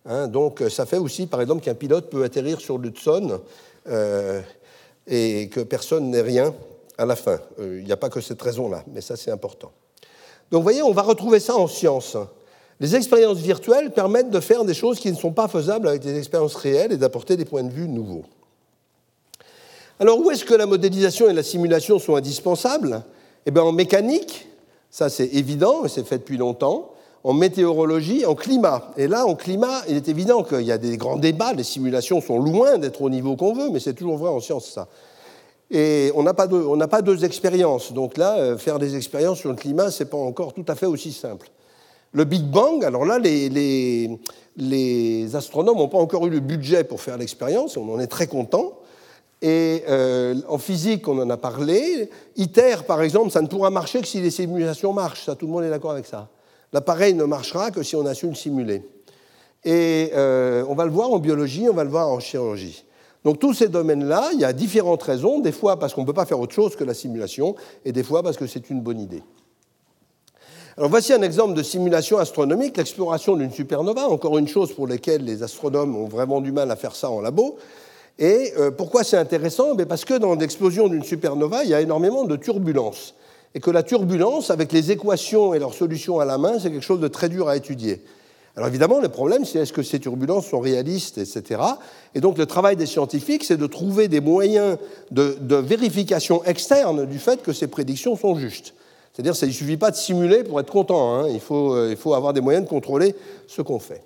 Hein. 0.06 0.28
donc 0.28 0.64
ça 0.70 0.86
fait 0.86 0.98
aussi, 0.98 1.28
par 1.28 1.42
exemple, 1.42 1.64
qu'un 1.64 1.76
pilote 1.76 2.10
peut 2.10 2.24
atterrir 2.24 2.60
sur 2.60 2.78
l'Hudson 2.78 3.40
euh, 3.88 4.42
et 5.08 5.50
que 5.50 5.60
personne 5.62 6.10
n'ait 6.10 6.22
rien 6.22 6.54
à 6.98 7.06
la 7.06 7.16
fin. 7.16 7.40
Euh, 7.60 7.80
il 7.80 7.86
n'y 7.86 7.92
a 7.92 7.98
pas 7.98 8.10
que 8.10 8.22
cette 8.22 8.42
raison-là, 8.42 8.84
mais 8.94 9.02
ça 9.02 9.16
c'est 9.16 9.32
important. 9.32 9.72
Donc 10.52 10.60
vous 10.60 10.64
voyez, 10.64 10.82
on 10.82 10.92
va 10.92 11.02
retrouver 11.02 11.40
ça 11.40 11.56
en 11.56 11.68
science. 11.68 12.18
Les 12.80 12.96
expériences 12.96 13.38
virtuelles 13.38 13.92
permettent 13.92 14.32
de 14.32 14.40
faire 14.40 14.66
des 14.66 14.74
choses 14.74 15.00
qui 15.00 15.12
ne 15.12 15.16
sont 15.16 15.32
pas 15.32 15.48
faisables 15.48 15.88
avec 15.88 16.02
des 16.02 16.18
expériences 16.18 16.56
réelles 16.56 16.92
et 16.92 16.98
d'apporter 16.98 17.38
des 17.38 17.46
points 17.46 17.64
de 17.64 17.72
vue 17.72 17.88
nouveaux. 17.88 18.26
Alors 20.00 20.20
où 20.20 20.32
est-ce 20.32 20.46
que 20.46 20.56
la 20.56 20.66
modélisation 20.66 21.30
et 21.30 21.34
la 21.34 21.44
simulation 21.44 22.00
sont 22.00 22.16
indispensables? 22.16 23.04
Eh 23.46 23.52
bien 23.52 23.64
en 23.64 23.72
mécanique, 23.72 24.48
ça 24.90 25.10
c'est 25.10 25.28
évident, 25.28 25.88
c'est 25.88 26.06
fait 26.06 26.18
depuis 26.18 26.38
longtemps, 26.38 26.94
en 27.24 27.34
météorologie, 27.34 28.26
en 28.26 28.36
climat. 28.36 28.92
Et 28.98 29.08
là, 29.08 29.26
en 29.26 29.36
climat, 29.36 29.82
il 29.88 29.96
est 29.96 30.10
évident 30.10 30.44
qu'il 30.44 30.62
y 30.62 30.72
a 30.72 30.78
des 30.78 30.98
grands 30.98 31.18
débats, 31.18 31.54
les 31.54 31.64
simulations 31.64 32.22
sont 32.22 32.40
loin 32.40 32.78
d'être 32.78 33.02
au 33.02 33.10
niveau 33.10 33.36
qu'on 33.36 33.54
veut, 33.54 33.70
mais 33.70 33.80
c'est 33.80 33.94
toujours 33.94 34.18
vrai 34.18 34.30
en 34.30 34.40
science 34.40 34.70
ça. 34.70 34.88
Et 35.70 36.12
on 36.16 36.24
n'a 36.24 36.34
pas, 36.34 37.02
deux 37.02 37.24
expériences. 37.24 37.94
Donc 37.94 38.18
là, 38.18 38.38
euh, 38.38 38.58
faire 38.58 38.78
des 38.78 38.98
expériences 38.98 39.40
sur 39.40 39.50
le 39.50 39.56
climat, 39.56 39.90
ce 39.90 40.04
n'est 40.04 40.10
pas 40.10 40.18
encore 40.18 40.54
tout 40.54 40.66
à 40.68 40.76
fait 40.76 40.86
aussi 40.86 41.14
simple. 41.14 41.50
Le 42.12 42.26
Big 42.26 42.44
Bang, 42.44 42.84
alors 42.84 43.06
là, 43.06 43.20
les, 43.20 43.48
les, 43.48 44.20
les 44.58 45.36
astronomes 45.36 45.78
n'ont 45.78 45.88
pas 45.88 45.98
encore 45.98 46.28
eu 46.28 46.30
le 46.30 46.42
budget 46.42 46.84
pour 46.84 47.00
faire 47.00 47.18
l'expérience, 47.18 47.78
on 47.78 47.90
en 47.94 48.00
est 48.02 48.08
très 48.08 48.28
content. 48.28 48.74
Et 49.42 49.84
euh, 49.90 50.36
en 50.50 50.58
physique, 50.58 51.08
on 51.08 51.18
en 51.20 51.30
a 51.30 51.38
parlé. 51.38 52.10
ITER, 52.36 52.84
par 52.86 53.02
exemple, 53.02 53.32
ça 53.32 53.42
ne 53.42 53.48
pourra 53.48 53.70
marcher 53.70 54.02
que 54.02 54.08
si 54.08 54.22
les 54.22 54.30
simulations 54.30 54.94
marchent. 54.94 55.26
Ça, 55.26 55.36
tout 55.36 55.48
le 55.48 55.52
monde 55.52 55.64
est 55.64 55.70
d'accord 55.70 55.92
avec 55.92 56.06
ça. 56.06 56.28
L'appareil 56.74 57.14
ne 57.14 57.24
marchera 57.26 57.72
que 57.72 57.84
si 57.84 57.96
on 57.96 58.06
a 58.06 58.14
su 58.14 58.28
le 58.28 58.36
simuler. 58.36 58.84
Et 59.64 60.12
euh, 60.16 60.64
on 60.68 60.76
va 60.76 60.86
le 60.86 60.92
voir 60.92 61.12
en 61.12 61.20
biologie, 61.20 61.68
on 61.70 61.74
va 61.74 61.84
le 61.84 61.90
voir 61.90 62.08
en 62.10 62.20
chirurgie. 62.20 62.86
Donc 63.24 63.40
tous 63.40 63.54
ces 63.54 63.68
domaines-là, 63.68 64.32
il 64.34 64.40
y 64.40 64.46
a 64.46 64.54
différentes 64.54 65.04
raisons, 65.04 65.40
des 65.40 65.52
fois 65.52 65.78
parce 65.78 65.94
qu'on 65.94 66.02
ne 66.02 66.08
peut 66.08 66.14
pas 66.14 66.26
faire 66.26 66.40
autre 66.40 66.54
chose 66.54 66.76
que 66.76 66.84
la 66.84 66.94
simulation, 66.94 67.56
et 67.86 67.92
des 67.92 68.04
fois 68.04 68.24
parce 68.24 68.38
que 68.38 68.48
c'est 68.48 68.70
une 68.70 68.82
bonne 68.82 69.00
idée. 69.00 69.22
Alors 70.78 70.90
voici 70.90 71.14
un 71.14 71.22
exemple 71.22 71.54
de 71.54 71.62
simulation 71.62 72.18
astronomique, 72.18 72.78
l'exploration 72.78 73.36
d'une 73.36 73.52
supernova, 73.52 74.08
encore 74.08 74.38
une 74.38 74.48
chose 74.48 74.74
pour 74.74 74.88
laquelle 74.88 75.24
les 75.24 75.44
astronomes 75.44 75.96
ont 75.96 76.08
vraiment 76.08 76.42
du 76.42 76.52
mal 76.52 76.72
à 76.72 76.76
faire 76.76 76.96
ça 76.96 77.12
en 77.12 77.22
labo. 77.22 77.58
Et 78.18 78.54
euh, 78.58 78.72
pourquoi 78.72 79.04
c'est 79.04 79.18
intéressant? 79.18 79.76
Ben, 79.76 79.86
Parce 79.86 80.06
que 80.06 80.16
dans 80.16 80.34
l'explosion 80.36 80.88
d'une 80.88 81.04
supernova, 81.04 81.64
il 81.64 81.70
y 81.70 81.74
a 81.74 81.82
énormément 81.82 82.24
de 82.24 82.36
turbulences. 82.36 83.16
Et 83.54 83.60
que 83.60 83.72
la 83.72 83.84
turbulence, 83.84 84.50
avec 84.50 84.72
les 84.72 84.92
équations 84.92 85.54
et 85.54 85.60
leurs 85.60 85.74
solutions 85.74 86.20
à 86.20 86.26
la 86.26 86.38
main, 86.38 86.60
c'est 86.60 86.72
quelque 86.72 86.82
chose 86.84 87.02
de 87.02 87.08
très 87.08 87.30
dur 87.30 87.50
à 87.50 87.58
étudier. 87.58 88.02
Alors 88.56 88.68
évidemment, 88.68 89.00
le 89.00 89.10
problème, 89.10 89.46
c'est 89.46 89.60
est-ce 89.60 89.72
que 89.72 89.84
ces 89.84 90.00
turbulences 90.00 90.48
sont 90.48 90.60
réalistes, 90.60 91.18
etc. 91.18 91.62
Et 92.16 92.20
donc 92.20 92.38
le 92.38 92.46
travail 92.46 92.76
des 92.76 92.86
scientifiques, 92.86 93.44
c'est 93.46 93.58
de 93.58 93.68
trouver 93.68 94.08
des 94.08 94.20
moyens 94.20 94.78
de, 95.12 95.56
vérification 95.56 96.44
externe 96.44 97.06
du 97.06 97.20
fait 97.20 97.42
que 97.42 97.54
ces 97.54 97.68
prédictions 97.68 98.18
sont 98.18 98.36
justes. 98.36 98.74
C'est-à-dire 99.14 99.34
qu'il 99.34 99.48
ne 99.48 99.54
suffit 99.54 99.78
pas 99.78 99.92
de 99.92 99.96
simuler 99.96 100.44
pour 100.44 100.60
être 100.60 100.72
content, 100.72 101.16
hein. 101.16 101.30
il, 101.30 101.40
faut, 101.40 101.74
euh, 101.74 101.90
il 101.92 101.98
faut 101.98 102.14
avoir 102.14 102.34
des 102.34 102.42
moyens 102.42 102.66
de 102.66 102.70
contrôler 102.70 103.16
ce 103.48 103.62
qu'on 103.62 103.80
fait. 103.80 104.02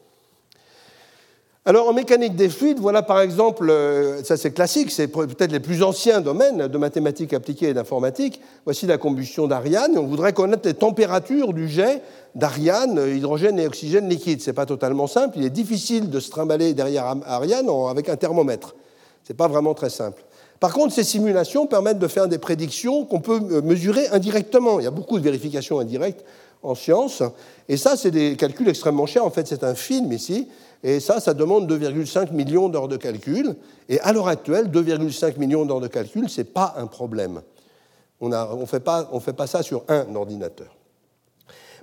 Alors 1.67 1.89
en 1.89 1.93
mécanique 1.93 2.36
des 2.36 2.48
fluides, 2.48 2.77
voilà 2.77 3.01
par 3.01 3.19
exemple, 3.22 3.72
euh, 3.72 4.24
ça 4.24 4.38
c'est 4.38 4.51
classique, 4.51 4.91
c'est 4.91 5.07
peut-être 5.07 5.51
les 5.51 5.60
plus 5.60 5.81
anciens 5.81 6.22
domaines 6.22 6.67
de 6.67 6.77
mathématiques 6.77 7.34
appliquées 7.34 7.69
et 7.69 7.74
d'informatique. 7.74 8.39
Voici 8.65 8.86
la 8.86 9.00
combustion 9.00 9.48
d'Ariane. 9.48 9.98
On 9.98 10.05
voudrait 10.05 10.34
connaître 10.34 10.67
les 10.67 10.75
températures 10.75 11.53
du 11.53 11.67
jet 11.67 12.03
d'Ariane, 12.36 13.01
hydrogène 13.07 13.57
et 13.57 13.65
oxygène 13.65 14.07
liquide. 14.07 14.43
Ce 14.43 14.51
n'est 14.51 14.53
pas 14.53 14.67
totalement 14.67 15.07
simple. 15.07 15.39
Il 15.39 15.43
est 15.43 15.50
difficile 15.50 16.12
de 16.12 16.19
se 16.19 16.29
trimballer 16.29 16.75
derrière 16.75 17.15
Ariane 17.25 17.67
avec 17.89 18.10
un 18.10 18.15
thermomètre. 18.15 18.75
Ce 19.24 19.34
n'est 19.34 19.38
pas 19.38 19.48
vraiment 19.48 19.74
très 19.74 19.89
simple. 19.89 20.24
Par 20.60 20.72
contre, 20.72 20.93
ces 20.93 21.03
simulations 21.03 21.65
permettent 21.65 21.98
de 21.98 22.07
faire 22.07 22.27
des 22.27 22.38
prédictions 22.38 23.05
qu'on 23.05 23.22
peut 23.22 23.41
euh, 23.41 23.62
mesurer 23.63 24.07
indirectement. 24.10 24.79
Il 24.79 24.83
y 24.83 24.87
a 24.87 24.92
beaucoup 24.92 25.18
de 25.18 25.24
vérifications 25.24 25.79
indirectes 25.79 26.24
en 26.61 26.75
sciences. 26.75 27.24
Et 27.70 27.77
ça, 27.77 27.98
c'est 27.98 28.11
des 28.11 28.35
calculs 28.35 28.70
extrêmement 28.70 29.07
chers. 29.07 29.25
En 29.25 29.31
fait, 29.31 29.48
c'est 29.48 29.63
un 29.63 29.74
film 29.74 30.11
ici. 30.11 30.48
Et 30.87 31.00
ça, 31.00 31.19
ça 31.19 31.33
demande 31.33 31.67
2,5 31.67 32.31
millions 32.31 32.69
d'heures 32.69 32.87
de 32.87 32.95
calcul. 32.95 33.55
Et 33.89 34.00
à 34.01 34.13
l'heure 34.13 34.27
actuelle, 34.27 34.67
2,5 34.67 35.39
millions 35.39 35.65
d'heures 35.65 35.81
de 35.81 35.87
calcul, 35.87 36.29
ce 36.29 36.41
n'est 36.41 36.45
pas 36.45 36.75
un 36.77 36.85
problème. 36.85 37.41
On 38.21 38.29
ne 38.29 38.65
fait, 38.67 38.79
pas, 38.79 39.48
ça 39.48 39.63
sur 39.63 39.83
un 39.87 40.13
ordinateur. 40.13 40.75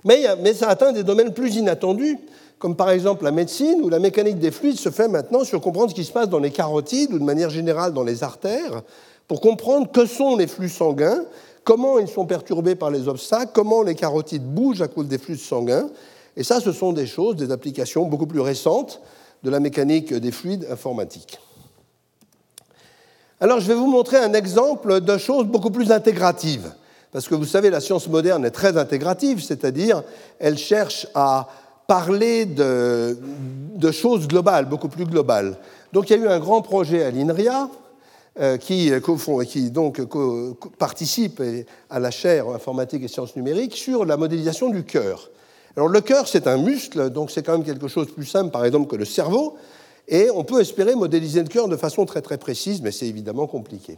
Mais, 0.05 0.23
mais 0.41 0.53
ça 0.53 0.69
atteint 0.69 0.93
des 0.93 1.03
domaines 1.03 1.33
plus 1.33 1.57
inattendus, 1.57 2.17
comme 2.59 2.77
par 2.77 2.91
exemple 2.91 3.25
la 3.25 3.31
médecine, 3.31 3.81
où 3.83 3.89
la 3.89 3.99
mécanique 3.99 4.39
des 4.39 4.51
fluides 4.51 4.79
se 4.79 4.89
fait 4.89 5.09
maintenant 5.09 5.43
sur 5.43 5.59
comprendre 5.59 5.89
ce 5.89 5.95
qui 5.95 6.05
se 6.05 6.13
passe 6.13 6.29
dans 6.29 6.39
les 6.39 6.51
carotides 6.51 7.11
ou 7.11 7.19
de 7.19 7.25
manière 7.25 7.49
générale 7.49 7.91
dans 7.91 8.05
les 8.05 8.23
artères, 8.23 8.83
pour 9.27 9.41
comprendre 9.41 9.91
que 9.91 10.05
sont 10.05 10.37
les 10.37 10.47
flux 10.47 10.69
sanguins, 10.69 11.25
comment 11.65 11.99
ils 11.99 12.07
sont 12.07 12.25
perturbés 12.25 12.75
par 12.75 12.89
les 12.89 13.09
obstacles, 13.09 13.51
comment 13.53 13.83
les 13.83 13.95
carotides 13.95 14.45
bougent 14.45 14.81
à 14.81 14.87
cause 14.87 15.09
des 15.09 15.17
flux 15.17 15.37
sanguins, 15.37 15.89
et 16.35 16.43
ça, 16.43 16.59
ce 16.59 16.71
sont 16.71 16.93
des 16.93 17.05
choses, 17.05 17.35
des 17.35 17.51
applications 17.51 18.05
beaucoup 18.05 18.27
plus 18.27 18.39
récentes 18.39 19.01
de 19.43 19.49
la 19.49 19.59
mécanique 19.59 20.13
des 20.13 20.31
fluides 20.31 20.67
informatiques. 20.71 21.39
Alors, 23.39 23.59
je 23.59 23.67
vais 23.67 23.75
vous 23.75 23.87
montrer 23.87 24.17
un 24.17 24.33
exemple 24.33 25.01
de 25.01 25.17
choses 25.17 25.45
beaucoup 25.45 25.69
plus 25.69 25.91
intégratives. 25.91 26.73
Parce 27.11 27.27
que 27.27 27.35
vous 27.35 27.45
savez, 27.45 27.69
la 27.69 27.79
science 27.79 28.07
moderne 28.07 28.45
est 28.45 28.51
très 28.51 28.77
intégrative, 28.77 29.43
c'est-à-dire 29.43 30.03
elle 30.39 30.57
cherche 30.57 31.07
à 31.13 31.47
parler 31.85 32.45
de, 32.45 33.15
choses 33.91 34.27
globales, 34.27 34.65
beaucoup 34.65 34.87
plus 34.87 35.05
globales. 35.05 35.57
Donc 35.91 36.09
il 36.09 36.17
y 36.17 36.19
a 36.19 36.23
eu 36.23 36.27
un 36.27 36.39
grand 36.39 36.61
projet 36.61 37.03
à 37.03 37.11
l'INRIA 37.11 37.69
euh, 38.39 38.57
qui, 38.57 38.91
qui, 39.47 39.69
donc 39.69 40.01
participe 40.79 41.43
à 41.89 41.99
la 41.99 42.09
chaire 42.09 42.47
informatique 42.49 43.03
et 43.03 43.07
sciences 43.07 43.35
numériques 43.35 43.75
sur 43.75 44.05
la 44.05 44.17
modélisation 44.17 44.69
du 44.69 44.83
cœur. 44.83 45.29
Alors 45.75 45.89
le 45.89 46.01
cœur, 46.01 46.27
c'est 46.27 46.47
un 46.47 46.57
muscle, 46.57 47.09
donc 47.09 47.31
c'est 47.31 47.43
quand 47.43 47.53
même 47.53 47.63
quelque 47.63 47.87
chose 47.87 48.07
de 48.07 48.11
plus 48.11 48.25
simple, 48.25 48.51
par 48.51 48.63
exemple, 48.63 48.87
que 48.87 48.95
le 48.95 49.05
cerveau, 49.05 49.57
et 50.07 50.29
on 50.29 50.43
peut 50.43 50.61
espérer 50.61 50.95
modéliser 50.95 51.41
le 51.41 51.47
cœur 51.47 51.67
de 51.67 51.77
façon 51.77 52.05
très 52.05 52.21
très 52.21 52.37
précise, 52.37 52.81
mais 52.81 52.91
c'est 52.91 53.07
évidemment 53.07 53.47
compliqué. 53.47 53.97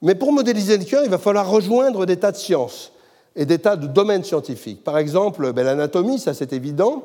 Mais 0.00 0.14
pour 0.14 0.32
modéliser 0.32 0.78
le 0.78 0.84
cœur, 0.84 1.02
il 1.04 1.10
va 1.10 1.18
falloir 1.18 1.48
rejoindre 1.48 2.06
des 2.06 2.16
tas 2.16 2.32
de 2.32 2.36
sciences 2.36 2.92
et 3.36 3.44
des 3.44 3.58
tas 3.58 3.76
de 3.76 3.86
domaines 3.86 4.24
scientifiques. 4.24 4.82
Par 4.82 4.96
exemple, 4.96 5.52
ben, 5.52 5.64
l'anatomie, 5.64 6.18
ça 6.18 6.32
c'est 6.34 6.52
évident. 6.52 7.04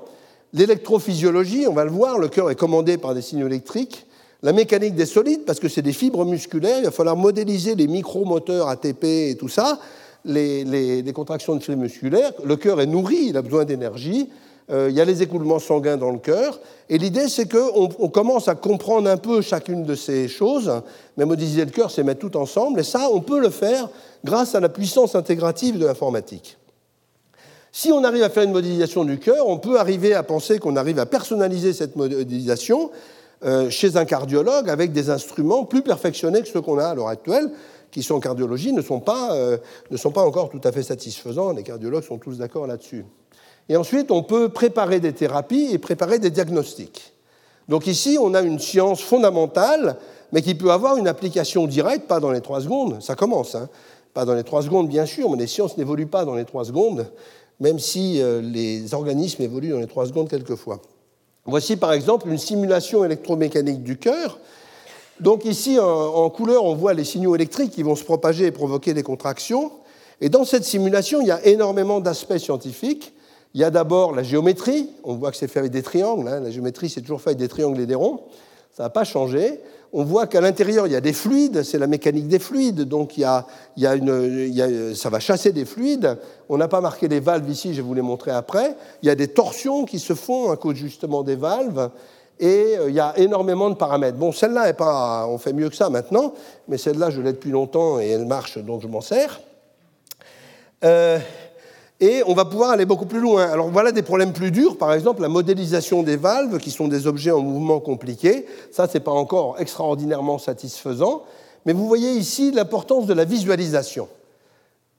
L'électrophysiologie, 0.53 1.65
on 1.67 1.73
va 1.73 1.83
le 1.83 1.91
voir, 1.91 2.19
le 2.19 2.27
cœur 2.27 2.49
est 2.49 2.55
commandé 2.55 2.97
par 2.97 3.13
des 3.13 3.21
signaux 3.21 3.47
électriques. 3.47 4.05
La 4.41 4.53
mécanique 4.53 4.95
des 4.95 5.05
solides, 5.05 5.43
parce 5.45 5.59
que 5.59 5.67
c'est 5.67 5.81
des 5.81 5.91
fibres 5.91 6.23
musculaires, 6.23 6.77
il 6.79 6.85
va 6.85 6.91
falloir 6.91 7.17
modéliser 7.17 7.75
les 7.75 7.87
micromoteurs 7.87 8.69
ATP 8.69 9.03
et 9.03 9.37
tout 9.37 9.49
ça 9.49 9.79
les, 10.25 11.11
contractions 11.13 11.55
de 11.55 11.63
fibres 11.63 11.81
musculaires. 11.81 12.33
Le 12.43 12.55
cœur 12.55 12.81
est 12.81 12.85
nourri, 12.85 13.27
il 13.29 13.37
a 13.37 13.41
besoin 13.41 13.65
d'énergie. 13.65 14.29
Euh, 14.71 14.87
il 14.89 14.95
y 14.95 15.01
a 15.01 15.05
les 15.05 15.23
écoulements 15.23 15.59
sanguins 15.59 15.97
dans 15.97 16.11
le 16.11 16.19
cœur. 16.19 16.59
Et 16.89 16.97
l'idée, 16.97 17.27
c'est 17.27 17.49
qu'on 17.51 17.89
on 17.97 18.09
commence 18.09 18.47
à 18.47 18.55
comprendre 18.55 19.09
un 19.09 19.17
peu 19.17 19.41
chacune 19.41 19.83
de 19.83 19.95
ces 19.95 20.27
choses. 20.27 20.71
Mais 21.17 21.25
modéliser 21.25 21.65
le 21.65 21.71
cœur, 21.71 21.89
c'est 21.89 22.03
mettre 22.03 22.19
tout 22.19 22.37
ensemble. 22.37 22.79
Et 22.79 22.83
ça, 22.83 23.09
on 23.11 23.21
peut 23.21 23.39
le 23.39 23.49
faire 23.49 23.89
grâce 24.23 24.53
à 24.53 24.59
la 24.59 24.69
puissance 24.69 25.15
intégrative 25.15 25.79
de 25.79 25.85
l'informatique. 25.85 26.57
Si 27.71 27.91
on 27.91 28.03
arrive 28.03 28.23
à 28.23 28.29
faire 28.29 28.43
une 28.43 28.51
modélisation 28.51 29.05
du 29.05 29.19
cœur, 29.19 29.47
on 29.47 29.57
peut 29.57 29.79
arriver 29.79 30.13
à 30.13 30.23
penser 30.23 30.59
qu'on 30.59 30.75
arrive 30.75 30.99
à 30.99 31.05
personnaliser 31.05 31.73
cette 31.73 31.95
modélisation 31.95 32.91
euh, 33.45 33.69
chez 33.69 33.95
un 33.95 34.05
cardiologue 34.05 34.69
avec 34.69 34.91
des 34.91 35.09
instruments 35.09 35.63
plus 35.63 35.81
perfectionnés 35.81 36.41
que 36.41 36.47
ceux 36.47 36.61
qu'on 36.61 36.77
a 36.77 36.87
à 36.87 36.95
l'heure 36.95 37.07
actuelle 37.07 37.49
qui 37.91 38.03
sont 38.03 38.15
en 38.15 38.19
cardiologie 38.19 38.73
ne 38.73 38.81
sont 38.81 38.99
pas, 38.99 39.33
euh, 39.33 39.57
ne 39.91 39.97
sont 39.97 40.11
pas 40.11 40.23
encore 40.23 40.49
tout 40.49 40.61
à 40.63 40.71
fait 40.71 40.83
satisfaisants. 40.83 41.53
Les 41.53 41.63
cardiologues 41.63 42.03
sont 42.03 42.17
tous 42.17 42.37
d'accord 42.37 42.67
là-dessus. 42.67 43.05
Et 43.67 43.77
ensuite, 43.77 44.11
on 44.11 44.23
peut 44.23 44.49
préparer 44.49 44.99
des 44.99 45.13
thérapies 45.13 45.69
et 45.71 45.77
préparer 45.77 46.19
des 46.19 46.31
diagnostics. 46.31 47.13
Donc 47.67 47.85
ici, 47.85 48.17
on 48.19 48.33
a 48.33 48.41
une 48.41 48.59
science 48.59 49.01
fondamentale, 49.01 49.97
mais 50.31 50.41
qui 50.41 50.55
peut 50.55 50.71
avoir 50.71 50.97
une 50.97 51.07
application 51.07 51.67
directe, 51.67 52.07
pas 52.07 52.19
dans 52.19 52.31
les 52.31 52.41
trois 52.41 52.61
secondes. 52.61 53.01
Ça 53.01 53.15
commence, 53.15 53.53
hein. 53.55 53.69
pas 54.13 54.25
dans 54.25 54.33
les 54.33 54.43
trois 54.43 54.63
secondes, 54.63 54.89
bien 54.89 55.05
sûr, 55.05 55.29
mais 55.29 55.37
les 55.37 55.47
sciences 55.47 55.77
n'évoluent 55.77 56.07
pas 56.07 56.25
dans 56.25 56.35
les 56.35 56.45
trois 56.45 56.65
secondes, 56.65 57.07
même 57.59 57.77
si 57.77 58.21
euh, 58.21 58.41
les 58.41 58.93
organismes 58.95 59.43
évoluent 59.43 59.69
dans 59.69 59.79
les 59.79 59.87
trois 59.87 60.07
secondes 60.07 60.29
quelquefois. 60.29 60.81
Voici 61.45 61.77
par 61.77 61.93
exemple 61.93 62.27
une 62.27 62.37
simulation 62.37 63.05
électromécanique 63.05 63.83
du 63.83 63.97
cœur 63.97 64.39
donc 65.19 65.45
ici, 65.45 65.77
en 65.79 66.29
couleur, 66.29 66.63
on 66.63 66.75
voit 66.75 66.93
les 66.93 67.03
signaux 67.03 67.35
électriques 67.35 67.71
qui 67.71 67.83
vont 67.83 67.95
se 67.95 68.03
propager 68.03 68.45
et 68.45 68.51
provoquer 68.51 68.93
des 68.93 69.03
contractions. 69.03 69.71
Et 70.21 70.29
dans 70.29 70.45
cette 70.45 70.63
simulation, 70.63 71.21
il 71.21 71.27
y 71.27 71.31
a 71.31 71.45
énormément 71.45 71.99
d'aspects 71.99 72.37
scientifiques. 72.37 73.13
Il 73.53 73.61
y 73.61 73.63
a 73.63 73.71
d'abord 73.71 74.13
la 74.13 74.23
géométrie. 74.23 74.89
On 75.03 75.15
voit 75.15 75.31
que 75.31 75.37
c'est 75.37 75.47
fait 75.47 75.59
avec 75.59 75.71
des 75.71 75.81
triangles. 75.81 76.27
Hein. 76.27 76.41
La 76.41 76.51
géométrie, 76.51 76.89
c'est 76.89 77.01
toujours 77.01 77.21
fait 77.21 77.31
avec 77.31 77.39
des 77.39 77.47
triangles 77.47 77.79
et 77.79 77.85
des 77.85 77.95
ronds. 77.95 78.21
Ça 78.75 78.83
n'a 78.83 78.89
pas 78.89 79.03
changé. 79.03 79.59
On 79.91 80.03
voit 80.03 80.27
qu'à 80.27 80.39
l'intérieur, 80.39 80.85
il 80.85 80.93
y 80.93 80.95
a 80.95 81.01
des 81.01 81.13
fluides. 81.13 81.63
C'est 81.63 81.79
la 81.79 81.87
mécanique 81.87 82.27
des 82.27 82.37
fluides. 82.37 82.81
Donc 82.81 83.17
il 83.17 83.21
y 83.21 83.25
a, 83.25 83.95
une, 83.95 84.93
ça 84.93 85.09
va 85.09 85.19
chasser 85.19 85.51
des 85.51 85.65
fluides. 85.65 86.17
On 86.47 86.57
n'a 86.57 86.67
pas 86.67 86.81
marqué 86.81 87.07
les 87.07 87.19
valves 87.19 87.49
ici, 87.49 87.73
je 87.73 87.77
vais 87.77 87.87
vous 87.87 87.95
les 87.95 88.01
montrer 88.01 88.31
après. 88.31 88.75
Il 89.01 89.07
y 89.07 89.09
a 89.09 89.15
des 89.15 89.29
torsions 89.29 89.85
qui 89.85 89.99
se 89.99 90.13
font 90.13 90.51
à 90.51 90.57
cause 90.57 90.75
justement 90.75 91.23
des 91.23 91.35
valves. 91.35 91.89
Et 92.39 92.75
il 92.87 92.93
y 92.93 92.99
a 92.99 93.13
énormément 93.17 93.69
de 93.69 93.75
paramètres. 93.75 94.17
Bon, 94.17 94.31
celle-là, 94.31 94.73
pas, 94.73 95.27
on 95.27 95.37
fait 95.37 95.53
mieux 95.53 95.69
que 95.69 95.75
ça 95.75 95.89
maintenant, 95.89 96.33
mais 96.67 96.77
celle-là, 96.77 97.09
je 97.09 97.21
l'ai 97.21 97.33
depuis 97.33 97.51
longtemps 97.51 97.99
et 97.99 98.07
elle 98.07 98.25
marche, 98.25 98.57
donc 98.57 98.81
je 98.81 98.87
m'en 98.87 99.01
sers. 99.01 99.41
Et 102.01 102.23
on 102.25 102.33
va 102.33 102.45
pouvoir 102.45 102.69
aller 102.69 102.85
beaucoup 102.85 103.05
plus 103.05 103.19
loin. 103.19 103.49
Alors 103.49 103.69
voilà 103.69 103.91
des 103.91 104.03
problèmes 104.03 104.31
plus 104.31 104.51
durs, 104.51 104.77
par 104.77 104.93
exemple 104.93 105.21
la 105.21 105.27
modélisation 105.27 106.01
des 106.01 106.15
valves, 106.15 106.57
qui 106.57 106.71
sont 106.71 106.87
des 106.87 107.07
objets 107.07 107.31
en 107.31 107.41
mouvement 107.41 107.81
compliqué. 107.81 108.45
Ça, 108.71 108.87
ce 108.87 108.93
n'est 108.93 109.03
pas 109.03 109.11
encore 109.11 109.59
extraordinairement 109.59 110.37
satisfaisant. 110.37 111.23
Mais 111.65 111.73
vous 111.73 111.87
voyez 111.87 112.11
ici 112.11 112.51
l'importance 112.51 113.05
de 113.05 113.13
la 113.13 113.25
visualisation. 113.25 114.07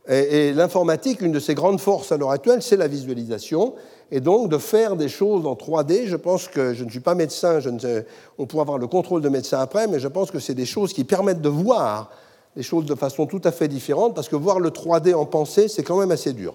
Et, 0.08 0.52
l'informatique, 0.52 1.22
une 1.22 1.32
de 1.32 1.40
ses 1.40 1.54
grandes 1.54 1.80
forces 1.80 2.12
à 2.12 2.16
l'heure 2.16 2.32
actuelle, 2.32 2.62
c'est 2.62 2.76
la 2.76 2.88
visualisation. 2.88 3.74
Et 4.12 4.20
donc 4.20 4.48
de 4.48 4.58
faire 4.58 4.96
des 4.96 5.08
choses 5.08 5.46
en 5.46 5.54
3D, 5.54 6.06
je 6.06 6.16
pense 6.16 6.48
que 6.48 6.74
je 6.74 6.84
ne 6.84 6.90
suis 6.90 7.00
pas 7.00 7.14
médecin, 7.14 7.60
on 8.38 8.46
pourra 8.46 8.62
avoir 8.62 8.78
le 8.78 8.88
contrôle 8.88 9.22
de 9.22 9.28
médecin 9.28 9.60
après, 9.60 9.86
mais 9.86 10.00
je 10.00 10.08
pense 10.08 10.30
que 10.30 10.40
c'est 10.40 10.54
des 10.54 10.66
choses 10.66 10.92
qui 10.92 11.04
permettent 11.04 11.42
de 11.42 11.48
voir 11.48 12.10
les 12.56 12.62
choses 12.64 12.84
de 12.86 12.94
façon 12.96 13.26
tout 13.26 13.40
à 13.44 13.52
fait 13.52 13.68
différente, 13.68 14.14
parce 14.14 14.28
que 14.28 14.34
voir 14.34 14.58
le 14.58 14.70
3D 14.70 15.14
en 15.14 15.26
pensée, 15.26 15.68
c'est 15.68 15.84
quand 15.84 15.98
même 15.98 16.10
assez 16.10 16.32
dur. 16.32 16.54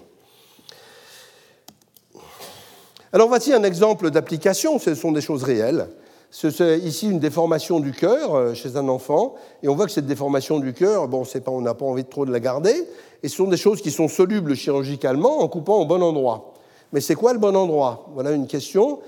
Alors 3.12 3.28
voici 3.28 3.54
un 3.54 3.62
exemple 3.62 4.10
d'application, 4.10 4.78
ce 4.78 4.94
sont 4.94 5.12
des 5.12 5.22
choses 5.22 5.42
réelles. 5.42 5.88
C'est 6.30 6.78
ici 6.80 7.08
une 7.08 7.20
déformation 7.20 7.80
du 7.80 7.92
cœur 7.92 8.34
euh, 8.34 8.52
chez 8.52 8.76
un 8.76 8.88
enfant, 8.88 9.36
et 9.62 9.68
on 9.68 9.74
voit 9.74 9.86
que 9.86 9.92
cette 9.92 10.06
déformation 10.06 10.58
du 10.58 10.74
cœur, 10.74 11.08
bon, 11.08 11.22
on 11.46 11.60
n'a 11.62 11.72
pas 11.72 11.86
envie 11.86 12.02
de 12.02 12.08
trop 12.08 12.26
de 12.26 12.32
la 12.32 12.40
garder, 12.40 12.74
et 13.22 13.28
ce 13.28 13.36
sont 13.36 13.46
des 13.46 13.56
choses 13.56 13.80
qui 13.80 13.90
sont 13.90 14.08
solubles 14.08 14.54
chirurgicalement 14.54 15.38
en 15.38 15.48
coupant 15.48 15.76
au 15.76 15.86
bon 15.86 16.02
endroit. 16.02 16.52
Mais 16.92 17.00
c'est 17.00 17.14
quoi 17.14 17.32
le 17.32 17.38
bon 17.38 17.54
endroit? 17.56 18.06
Voilà 18.14 18.32
une 18.32 18.46
question 18.46 19.00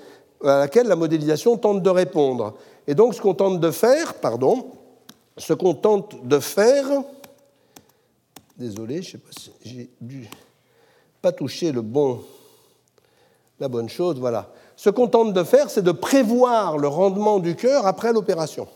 à 0.43 0.59
laquelle 0.59 0.87
la 0.87 0.97
modélisation 0.97 1.57
tente 1.57 1.83
de 1.83 1.91
répondre. 1.91 2.55
Et 2.87 2.95
donc 2.95 3.15
ce 3.15 3.21
qu'on 3.21 3.35
tente 3.35 3.61
de 3.61 3.71
faire, 3.71 4.15
pardon, 4.15 4.67
ce 5.37 5.53
qu'on 5.53 5.75
tente 5.75 6.27
de 6.27 6.39
faire, 6.39 6.87
désolé, 8.57 9.03
je 9.03 9.13
sais 9.13 9.19
pas 9.19 9.31
si 9.39 9.53
j'ai 9.65 9.91
dû 10.01 10.29
pas 11.21 11.33
toucher 11.33 11.73
le 11.73 11.83
bon 11.83 12.21
la 13.61 13.69
bonne 13.69 13.89
chose, 13.89 14.19
voilà. 14.19 14.51
Ce 14.77 14.91
qu'on 14.91 15.09
tente 15.09 15.33
de 15.33 15.43
faire, 15.43 15.71
c'est 15.71 15.83
de 15.83 15.93
prévoir 15.93 16.79
le 16.79 16.89
rendement 16.89 17.41
du 17.41 17.57
cœur 17.57 17.87
après 17.87 18.13
l'opération. 18.13 18.69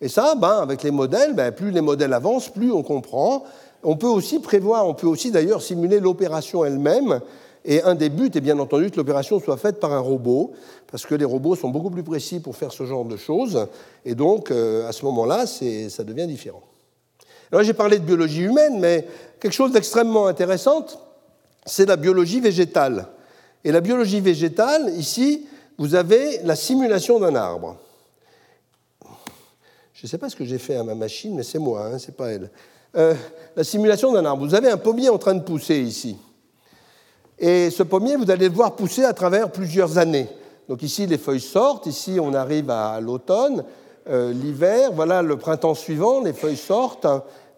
Et 0.00 0.08
ça, 0.08 0.34
ben, 0.34 0.58
avec 0.60 0.82
les 0.82 0.90
modèles, 0.90 1.34
ben, 1.34 1.52
plus 1.52 1.70
les 1.70 1.80
modèles 1.80 2.12
avancent, 2.12 2.50
plus 2.50 2.70
on 2.70 2.82
comprend. 2.82 3.44
On 3.82 3.96
peut 3.96 4.08
aussi 4.08 4.40
prévoir, 4.40 4.86
on 4.86 4.94
peut 4.94 5.06
aussi 5.06 5.30
d'ailleurs 5.30 5.62
simuler 5.62 6.00
l'opération 6.00 6.64
elle-même. 6.64 7.20
Et 7.68 7.82
un 7.82 7.96
des 7.96 8.10
buts 8.10 8.30
est 8.32 8.40
bien 8.40 8.56
entendu 8.60 8.92
que 8.92 8.96
l'opération 8.96 9.40
soit 9.40 9.56
faite 9.56 9.80
par 9.80 9.92
un 9.92 9.98
robot, 9.98 10.52
parce 10.88 11.04
que 11.04 11.16
les 11.16 11.24
robots 11.24 11.56
sont 11.56 11.68
beaucoup 11.68 11.90
plus 11.90 12.04
précis 12.04 12.38
pour 12.38 12.54
faire 12.54 12.70
ce 12.70 12.86
genre 12.86 13.04
de 13.04 13.16
choses. 13.16 13.66
Et 14.04 14.14
donc, 14.14 14.52
euh, 14.52 14.88
à 14.88 14.92
ce 14.92 15.04
moment-là, 15.04 15.46
ça 15.46 16.04
devient 16.04 16.28
différent. 16.28 16.62
Alors, 17.50 17.64
j'ai 17.64 17.74
parlé 17.74 17.98
de 17.98 18.04
biologie 18.04 18.42
humaine, 18.42 18.78
mais 18.78 19.04
quelque 19.40 19.52
chose 19.52 19.72
d'extrêmement 19.72 20.28
intéressant, 20.28 20.86
c'est 21.64 21.86
la 21.86 21.96
biologie 21.96 22.38
végétale. 22.38 23.08
Et 23.64 23.72
la 23.72 23.80
biologie 23.80 24.20
végétale, 24.20 24.92
ici, 24.96 25.48
vous 25.76 25.96
avez 25.96 26.38
la 26.44 26.54
simulation 26.54 27.18
d'un 27.18 27.34
arbre. 27.34 27.78
Je 29.92 30.04
ne 30.04 30.08
sais 30.08 30.18
pas 30.18 30.28
ce 30.28 30.36
que 30.36 30.44
j'ai 30.44 30.58
fait 30.58 30.76
à 30.76 30.84
ma 30.84 30.94
machine, 30.94 31.34
mais 31.34 31.42
c'est 31.42 31.58
moi, 31.58 31.86
hein, 31.86 31.98
ce 31.98 32.08
n'est 32.08 32.14
pas 32.14 32.30
elle. 32.30 32.48
Euh, 32.94 33.14
la 33.56 33.64
simulation 33.64 34.12
d'un 34.12 34.24
arbre. 34.24 34.46
Vous 34.46 34.54
avez 34.54 34.70
un 34.70 34.76
pommier 34.76 35.08
en 35.08 35.18
train 35.18 35.34
de 35.34 35.42
pousser 35.42 35.80
ici. 35.80 36.16
Et 37.38 37.70
ce 37.70 37.82
pommier, 37.82 38.16
vous 38.16 38.30
allez 38.30 38.48
le 38.48 38.54
voir 38.54 38.76
pousser 38.76 39.04
à 39.04 39.12
travers 39.12 39.50
plusieurs 39.50 39.98
années. 39.98 40.28
Donc 40.68 40.82
ici, 40.82 41.06
les 41.06 41.18
feuilles 41.18 41.40
sortent, 41.40 41.86
ici, 41.86 42.18
on 42.20 42.34
arrive 42.34 42.70
à 42.70 42.98
l'automne, 43.00 43.64
euh, 44.08 44.32
l'hiver, 44.32 44.90
voilà 44.92 45.22
le 45.22 45.36
printemps 45.36 45.74
suivant, 45.74 46.22
les 46.22 46.32
feuilles 46.32 46.56
sortent, 46.56 47.06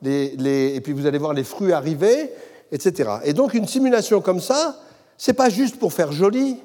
et 0.04 0.80
puis 0.82 0.92
vous 0.92 1.06
allez 1.06 1.18
voir 1.18 1.32
les 1.32 1.44
fruits 1.44 1.72
arriver, 1.72 2.30
etc. 2.72 3.10
Et 3.24 3.32
donc 3.32 3.54
une 3.54 3.66
simulation 3.66 4.20
comme 4.20 4.40
ça, 4.40 4.76
n'est 5.26 5.34
pas 5.34 5.48
juste 5.48 5.78
pour 5.78 5.92
faire 5.92 6.12
joli, 6.12 6.58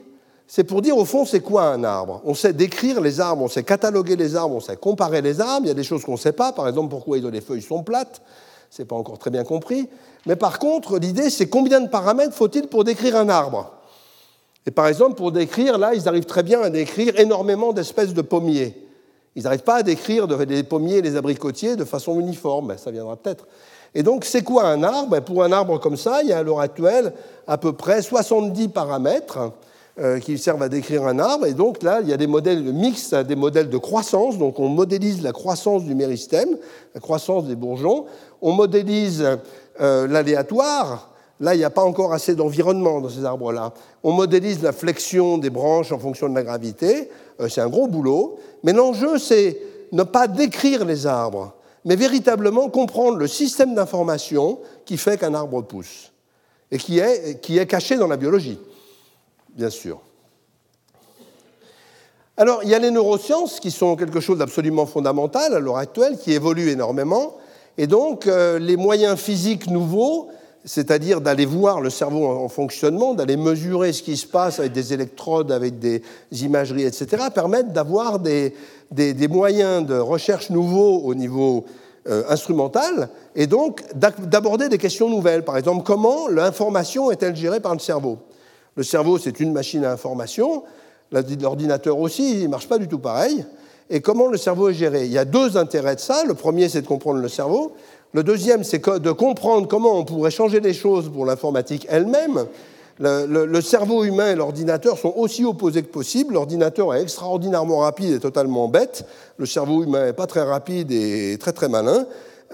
c'est 0.47 0.63
pour 0.63 0.82
dire 0.82 0.97
au 0.97 1.06
fond 1.06 1.26
c'est 1.26 1.39
quoi 1.39 1.65
un 1.65 1.84
arbre? 1.84 2.21
On 2.26 2.34
sait 2.34 2.54
décrire 2.54 3.02
les 3.02 3.19
arbres, 3.19 3.43
on 3.43 3.47
sait 3.47 3.63
cataloguer 3.63 4.15
les 4.15 4.36
arbres, 4.36 4.56
on 4.56 4.60
sait 4.60 4.76
comparer 4.76 5.21
les 5.21 5.41
arbres. 5.41 5.65
Il 5.65 5.69
y 5.69 5.71
a 5.71 5.76
des 5.76 5.84
choses 5.84 6.04
qu'on 6.04 6.13
ne 6.13 6.17
sait 6.17 6.34
pas, 6.34 6.52
par 6.52 6.67
exemple 6.67 6.89
pourquoi 6.89 7.17
les 7.17 7.41
feuilles 7.41 7.62
sont 7.62 7.84
plates, 7.84 8.21
c'est 8.75 8.86
pas 8.86 8.95
encore 8.95 9.19
très 9.19 9.29
bien 9.29 9.43
compris. 9.43 9.88
Mais 10.25 10.36
par 10.36 10.57
contre, 10.57 10.97
l'idée 10.97 11.29
c'est 11.29 11.47
combien 11.47 11.79
de 11.79 11.89
paramètres 11.89 12.33
faut-il 12.33 12.67
pour 12.67 12.83
décrire 12.83 13.15
un 13.15 13.29
arbre? 13.29 13.71
Et 14.65 14.71
par 14.71 14.88
exemple, 14.88 15.13
pour 15.15 15.31
décrire, 15.31 15.77
là, 15.77 15.93
ils 15.93 16.07
arrivent 16.07 16.25
très 16.25 16.41
bien 16.41 16.59
à 16.62 16.71
décrire 16.71 17.19
énormément 17.19 17.71
d'espèces 17.71 18.15
de 18.15 18.21
pommiers. 18.23 18.75
Ils 19.36 19.43
n'arrivent 19.43 19.63
pas 19.63 19.75
à 19.75 19.83
décrire 19.83 20.25
les 20.25 20.63
pommiers 20.63 20.97
et 20.97 21.01
les 21.03 21.15
abricotiers 21.15 21.75
de 21.75 21.86
façon 21.86 22.19
uniforme, 22.19 22.75
ça 22.77 22.89
viendra 22.89 23.15
peut-être. 23.15 23.45
Et 23.93 24.01
donc, 24.01 24.25
c'est 24.25 24.41
quoi 24.41 24.63
un 24.63 24.81
arbre? 24.81 25.09
Ben, 25.09 25.21
Pour 25.21 25.43
un 25.43 25.51
arbre 25.51 25.79
comme 25.79 25.97
ça, 25.97 26.23
il 26.23 26.29
y 26.29 26.33
a 26.33 26.39
à 26.39 26.43
l'heure 26.43 26.62
actuelle 26.62 27.13
à 27.45 27.59
peu 27.59 27.73
près 27.73 28.01
70 28.01 28.69
paramètres 28.69 29.51
qui 30.21 30.39
servent 30.39 30.63
à 30.63 30.69
décrire 30.69 31.06
un 31.06 31.19
arbre. 31.19 31.45
Et 31.45 31.53
donc 31.53 31.84
là, 31.84 31.99
il 32.01 32.10
y 32.10 32.13
a 32.13 32.17
des 32.17 32.25
modèles 32.25 32.63
mixtes, 32.73 33.13
des 33.13 33.36
modèles 33.36 33.69
de 33.69 33.77
croissance. 33.77 34.39
Donc 34.39 34.60
on 34.60 34.67
modélise 34.67 35.21
la 35.21 35.32
croissance 35.32 35.84
du 35.84 35.93
méristème, 35.93 36.58
la 36.95 36.99
croissance 36.99 37.45
des 37.45 37.56
bourgeons. 37.56 38.06
On 38.41 38.53
modélise 38.53 39.23
euh, 39.82 40.08
l'aléatoire. 40.08 41.10
Là, 41.39 41.56
il 41.56 41.58
n'y 41.58 41.63
a 41.63 41.69
pas 41.69 41.84
encore 41.84 42.13
assez 42.13 42.36
d'environnement 42.36 43.01
dans 43.01 43.10
ces 43.10 43.25
arbres-là. 43.25 43.73
On 44.03 44.12
modélise 44.12 44.62
la 44.62 44.71
flexion 44.71 45.38
des 45.38 45.49
branches 45.49 45.91
en 45.91 45.99
fonction 45.99 46.29
de 46.29 46.36
la 46.36 46.43
gravité. 46.43 47.10
Euh, 47.39 47.49
c'est 47.49 47.62
un 47.62 47.69
gros 47.69 47.88
boulot. 47.88 48.38
Mais 48.63 48.73
l'enjeu, 48.73 49.17
c'est 49.17 49.60
ne 49.91 50.03
pas 50.03 50.27
décrire 50.27 50.86
les 50.86 51.06
arbres, 51.08 51.53
mais 51.86 51.95
véritablement 51.95 52.69
comprendre 52.69 53.17
le 53.17 53.27
système 53.27 53.75
d'information 53.75 54.60
qui 54.86 54.97
fait 54.97 55.17
qu'un 55.17 55.34
arbre 55.34 55.62
pousse 55.62 56.12
et 56.71 56.77
qui 56.77 56.99
est 56.99 57.67
caché 57.67 57.97
dans 57.97 58.08
la 58.08 58.17
biologie, 58.17 58.60
bien 59.55 59.69
sûr. 59.69 60.01
Alors, 62.35 62.61
il 62.63 62.69
y 62.69 62.73
a 62.73 62.79
les 62.79 62.89
neurosciences 62.89 63.59
qui 63.59 63.69
sont 63.69 63.95
quelque 63.95 64.19
chose 64.19 64.39
d'absolument 64.39 64.87
fondamental 64.87 65.53
à 65.53 65.59
l'heure 65.59 65.77
actuelle, 65.77 66.17
qui 66.17 66.33
évoluent 66.33 66.69
énormément, 66.69 67.37
et 67.77 67.85
donc 67.85 68.25
euh, 68.25 68.57
les 68.57 68.75
moyens 68.75 69.19
physiques 69.19 69.69
nouveaux, 69.69 70.29
c'est-à-dire 70.65 71.21
d'aller 71.21 71.45
voir 71.45 71.79
le 71.79 71.91
cerveau 71.91 72.25
en 72.25 72.49
fonctionnement, 72.49 73.13
d'aller 73.13 73.37
mesurer 73.37 73.93
ce 73.93 74.01
qui 74.01 74.17
se 74.17 74.25
passe 74.25 74.59
avec 74.59 74.71
des 74.71 74.93
électrodes, 74.93 75.51
avec 75.51 75.77
des 75.77 76.01
imageries, 76.31 76.85
etc., 76.85 77.25
permettent 77.33 77.71
d'avoir 77.73 78.17
des, 78.17 78.55
moyens 79.29 79.85
de 79.85 79.97
recherche 79.97 80.49
nouveaux 80.49 81.01
au 81.01 81.13
niveau 81.13 81.65
euh, 82.07 82.23
instrumentale 82.29 83.09
et 83.35 83.45
donc 83.45 83.83
d'aborder 83.93 84.69
des 84.69 84.77
questions 84.77 85.09
nouvelles. 85.09 85.43
Par 85.43 85.57
exemple, 85.57 85.83
comment 85.83 86.27
l'information 86.27 87.11
est-elle 87.11 87.35
gérée 87.35 87.59
par 87.59 87.73
le 87.73 87.79
cerveau? 87.79 88.17
Le 88.75 88.83
cerveau, 88.83 89.17
c'est 89.17 89.39
une 89.39 89.53
machine 89.53 89.86
à 89.86 89.91
information, 89.91 90.63
l'ordinateur 91.12 91.99
aussi, 91.99 92.39
il 92.39 92.43
ne 92.43 92.47
marche 92.47 92.67
pas 92.67 92.77
du 92.77 92.88
tout 92.88 92.99
pareil. 92.99 93.45
Et 93.89 94.01
comment 94.01 94.27
le 94.27 94.38
cerveau 94.38 94.69
est 94.69 94.73
géré? 94.73 95.05
Il 95.05 95.12
y 95.12 95.17
a 95.17 95.25
deux 95.25 95.57
intérêts 95.57 95.95
de 95.95 95.99
ça. 95.99 96.23
Le 96.25 96.33
premier, 96.33 96.69
c'est 96.69 96.81
de 96.81 96.88
comprendre 96.88 97.19
le 97.19 97.27
cerveau. 97.27 97.73
Le 98.13 98.23
deuxième, 98.23 98.63
c'est 98.63 98.79
de 98.79 99.12
comprendre 99.12 99.67
comment 99.67 99.97
on 99.97 100.05
pourrait 100.05 100.31
changer 100.31 100.59
les 100.59 100.73
choses 100.73 101.12
pour 101.12 101.25
l'informatique 101.25 101.86
elle-même. 101.89 102.45
Le, 102.99 103.62
cerveau 103.62 104.03
humain 104.03 104.31
et 104.31 104.36
l'ordinateur 104.36 104.97
sont 104.97 105.13
aussi 105.15 105.43
opposés 105.43 105.81
que 105.81 105.88
possible. 105.88 106.36
L'ordinateur 106.36 106.93
est 106.93 107.01
extraordinairement 107.01 107.79
rapide 107.79 108.13
et 108.13 108.19
totalement 108.19 108.67
bête. 108.67 109.05
Le 109.38 109.45
cerveau 109.45 109.83
humain 109.83 110.05
n'est 110.05 110.13
pas 110.13 110.27
très 110.27 110.43
rapide 110.43 110.91
et 110.91 111.38
très 111.39 111.53
très 111.53 111.69
malin. 111.69 112.05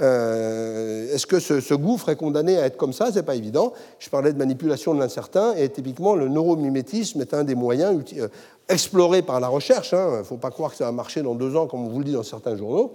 Euh, 0.02 1.14
est-ce 1.14 1.28
que 1.28 1.40
ce, 1.40 1.74
gouffre 1.74 2.10
est 2.10 2.16
condamné 2.16 2.58
à 2.58 2.66
être 2.66 2.78
comme 2.78 2.94
ça? 2.94 3.10
C'est 3.12 3.24
pas 3.24 3.36
évident. 3.36 3.74
Je 4.00 4.10
parlais 4.10 4.32
de 4.32 4.38
manipulation 4.38 4.94
de 4.94 5.00
l'incertain 5.00 5.54
et 5.56 5.70
typiquement 5.70 6.16
le 6.16 6.28
neuromimétisme 6.28 7.20
est 7.22 7.34
un 7.34 7.44
des 7.44 7.56
moyens 7.56 8.02
euh, 8.18 8.28
explorés 8.70 9.22
par 9.22 9.40
la 9.40 9.48
recherche. 9.48 9.92
Il 9.92 9.98
hein. 9.98 10.20
ne 10.20 10.24
faut 10.24 10.38
pas 10.38 10.52
croire 10.52 10.72
que 10.72 10.78
ça 10.78 10.86
va 10.86 10.92
marcher 10.92 11.22
dans 11.22 11.36
deux 11.36 11.56
ans, 11.56 11.68
comme 11.68 11.86
on 11.86 11.90
vous 11.90 12.00
le 12.00 12.06
dit 12.06 12.14
dans 12.14 12.24
certains 12.24 12.56
journaux. 12.56 12.94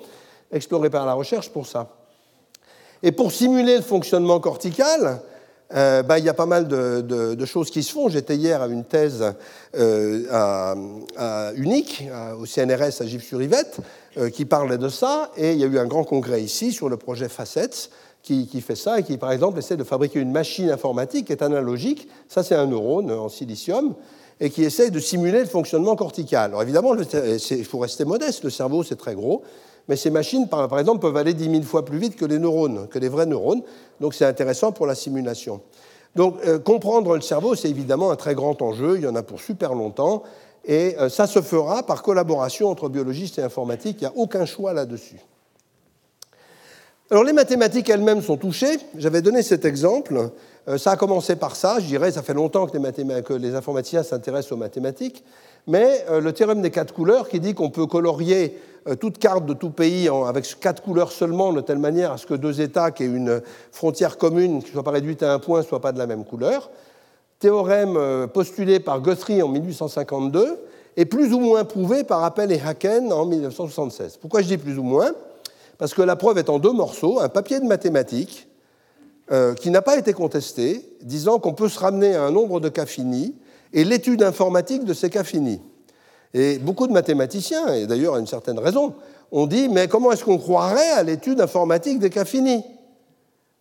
Exploré 0.50 0.88
par 0.88 1.04
la 1.04 1.14
recherche 1.14 1.50
pour 1.50 1.66
ça. 1.66 1.88
Et 3.02 3.12
pour 3.12 3.32
simuler 3.32 3.76
le 3.76 3.82
fonctionnement 3.82 4.40
cortical, 4.40 5.20
euh, 5.74 6.02
bah, 6.02 6.18
il 6.18 6.24
y 6.24 6.28
a 6.28 6.34
pas 6.34 6.46
mal 6.46 6.68
de, 6.68 7.44
choses 7.46 7.70
qui 7.70 7.82
se 7.82 7.92
font. 7.92 8.08
J'étais 8.08 8.36
hier 8.36 8.62
à 8.62 8.66
une 8.66 8.84
thèse 8.84 9.24
euh, 9.76 10.24
à, 10.30 11.52
unique, 11.56 12.04
au 12.38 12.46
CNRS 12.46 13.00
à 13.00 13.06
Gif-sur-Yvette, 13.06 13.78
qui 14.32 14.44
parlait 14.44 14.78
de 14.78 14.88
ça, 14.88 15.30
et 15.36 15.52
il 15.52 15.58
y 15.58 15.64
a 15.64 15.66
eu 15.66 15.78
un 15.78 15.86
grand 15.86 16.04
congrès 16.04 16.42
ici 16.42 16.72
sur 16.72 16.88
le 16.88 16.96
projet 16.96 17.28
Facets, 17.28 17.90
qui, 18.22 18.46
qui, 18.46 18.60
fait 18.60 18.76
ça 18.76 18.98
et 18.98 19.02
qui, 19.02 19.18
par 19.18 19.32
exemple, 19.32 19.58
essaie 19.58 19.76
de 19.76 19.84
fabriquer 19.84 20.18
une 20.20 20.32
machine 20.32 20.70
informatique 20.70 21.26
qui 21.26 21.32
est 21.32 21.42
analogique, 21.42 22.08
ça 22.28 22.42
c'est 22.42 22.54
un 22.54 22.66
neurone 22.66 23.10
en 23.10 23.28
silicium, 23.28 23.94
et 24.40 24.50
qui 24.50 24.64
essaie 24.64 24.90
de 24.90 24.98
simuler 24.98 25.40
le 25.40 25.46
fonctionnement 25.46 25.94
cortical. 25.94 26.50
Alors 26.50 26.62
évidemment, 26.62 26.94
il 26.96 27.64
faut 27.64 27.78
rester 27.78 28.04
modeste, 28.04 28.44
le 28.44 28.50
cerveau 28.50 28.82
c'est 28.82 28.96
très 28.96 29.14
gros, 29.14 29.42
mais 29.88 29.96
ces 29.96 30.10
machines, 30.10 30.48
par, 30.48 30.78
exemple, 30.78 31.00
peuvent 31.00 31.16
aller 31.16 31.34
10 31.34 31.50
000 31.50 31.62
fois 31.62 31.84
plus 31.84 31.98
vite 31.98 32.16
que 32.16 32.24
les 32.24 32.38
neurones, 32.38 32.88
que 32.88 32.98
les 32.98 33.08
vrais 33.08 33.26
neurones. 33.26 33.62
Donc 34.00 34.14
c'est 34.14 34.24
intéressant 34.24 34.72
pour 34.72 34.86
la 34.86 34.94
simulation. 34.94 35.60
Donc 36.16 36.36
euh, 36.46 36.58
comprendre 36.58 37.14
le 37.14 37.20
cerveau, 37.20 37.54
c'est 37.54 37.68
évidemment 37.68 38.10
un 38.10 38.16
très 38.16 38.34
grand 38.34 38.62
enjeu. 38.62 38.96
Il 38.96 39.02
y 39.02 39.06
en 39.06 39.14
a 39.14 39.22
pour 39.22 39.40
super 39.40 39.74
longtemps. 39.74 40.22
Et 40.66 40.96
euh, 40.98 41.08
ça 41.08 41.26
se 41.26 41.42
fera 41.42 41.82
par 41.82 42.02
collaboration 42.02 42.68
entre 42.68 42.88
biologistes 42.88 43.38
et 43.38 43.42
informatiques. 43.42 43.98
Il 44.00 44.04
n'y 44.04 44.10
a 44.10 44.16
aucun 44.16 44.46
choix 44.46 44.72
là-dessus. 44.72 45.20
Alors 47.10 47.22
les 47.22 47.34
mathématiques 47.34 47.90
elles-mêmes 47.90 48.22
sont 48.22 48.38
touchées. 48.38 48.78
J'avais 48.96 49.20
donné 49.20 49.42
cet 49.42 49.66
exemple. 49.66 50.30
Euh, 50.68 50.78
ça 50.78 50.92
a 50.92 50.96
commencé 50.96 51.36
par 51.36 51.54
ça. 51.54 51.78
Je 51.80 51.86
dirais, 51.86 52.10
ça 52.12 52.22
fait 52.22 52.32
longtemps 52.32 52.66
que 52.66 52.76
les, 52.76 53.22
que 53.22 53.34
les 53.34 53.54
informaticiens 53.54 54.02
s'intéressent 54.02 54.52
aux 54.52 54.56
mathématiques. 54.56 55.22
Mais 55.66 56.04
euh, 56.08 56.20
le 56.20 56.32
théorème 56.32 56.62
des 56.62 56.70
quatre 56.70 56.94
couleurs 56.94 57.28
qui 57.28 57.40
dit 57.40 57.54
qu'on 57.54 57.70
peut 57.70 57.86
colorier 57.86 58.58
toute 59.00 59.16
carte 59.16 59.46
de 59.46 59.54
tout 59.54 59.70
pays 59.70 60.10
avec 60.26 60.60
quatre 60.60 60.82
couleurs 60.82 61.10
seulement, 61.10 61.54
de 61.54 61.62
telle 61.62 61.78
manière 61.78 62.12
à 62.12 62.18
ce 62.18 62.26
que 62.26 62.34
deux 62.34 62.60
États 62.60 62.90
qui 62.90 63.04
aient 63.04 63.06
une 63.06 63.40
frontière 63.72 64.18
commune, 64.18 64.60
qui 64.60 64.66
ne 64.68 64.72
soit 64.72 64.82
pas 64.82 64.90
réduite 64.90 65.22
à 65.22 65.32
un 65.32 65.38
point, 65.38 65.60
ne 65.60 65.64
soient 65.64 65.80
pas 65.80 65.92
de 65.92 65.98
la 65.98 66.06
même 66.06 66.26
couleur 66.26 66.70
théorème 67.38 67.96
euh, 67.96 68.26
postulé 68.26 68.80
par 68.80 69.00
Guthrie 69.00 69.42
en 69.42 69.48
1852 69.48 70.58
et 70.96 71.04
plus 71.04 71.32
ou 71.32 71.40
moins 71.40 71.64
prouvé 71.64 72.04
par 72.04 72.24
Appel 72.24 72.52
et 72.52 72.60
Haken 72.60 73.12
en 73.12 73.26
1976. 73.26 74.18
Pourquoi 74.18 74.42
je 74.42 74.48
dis 74.48 74.58
plus 74.58 74.78
ou 74.78 74.82
moins? 74.82 75.12
Parce 75.78 75.94
que 75.94 76.02
la 76.02 76.16
preuve 76.16 76.38
est 76.38 76.48
en 76.48 76.58
deux 76.58 76.72
morceaux, 76.72 77.20
un 77.20 77.28
papier 77.28 77.60
de 77.60 77.64
mathématiques 77.64 78.48
euh, 79.32 79.54
qui 79.54 79.70
n'a 79.70 79.82
pas 79.82 79.96
été 79.96 80.12
contesté, 80.12 80.88
disant 81.02 81.38
qu'on 81.38 81.54
peut 81.54 81.68
se 81.68 81.78
ramener 81.78 82.14
à 82.14 82.24
un 82.24 82.30
nombre 82.30 82.60
de 82.60 82.68
cas 82.68 82.86
finis 82.86 83.34
et 83.72 83.84
l'étude 83.84 84.22
informatique 84.22 84.84
de 84.84 84.94
ces 84.94 85.10
cas 85.10 85.24
finis. 85.24 85.60
Et 86.32 86.58
beaucoup 86.58 86.86
de 86.86 86.92
mathématiciens, 86.92 87.74
et 87.74 87.86
d'ailleurs 87.86 88.14
à 88.14 88.18
une 88.18 88.26
certaine 88.26 88.58
raison, 88.58 88.94
ont 89.32 89.46
dit 89.46 89.68
mais 89.68 89.88
comment 89.88 90.12
est-ce 90.12 90.24
qu'on 90.24 90.38
croirait 90.38 90.90
à 90.90 91.02
l'étude 91.02 91.40
informatique 91.40 91.98
des 91.98 92.10
cas 92.10 92.24
finis? 92.24 92.62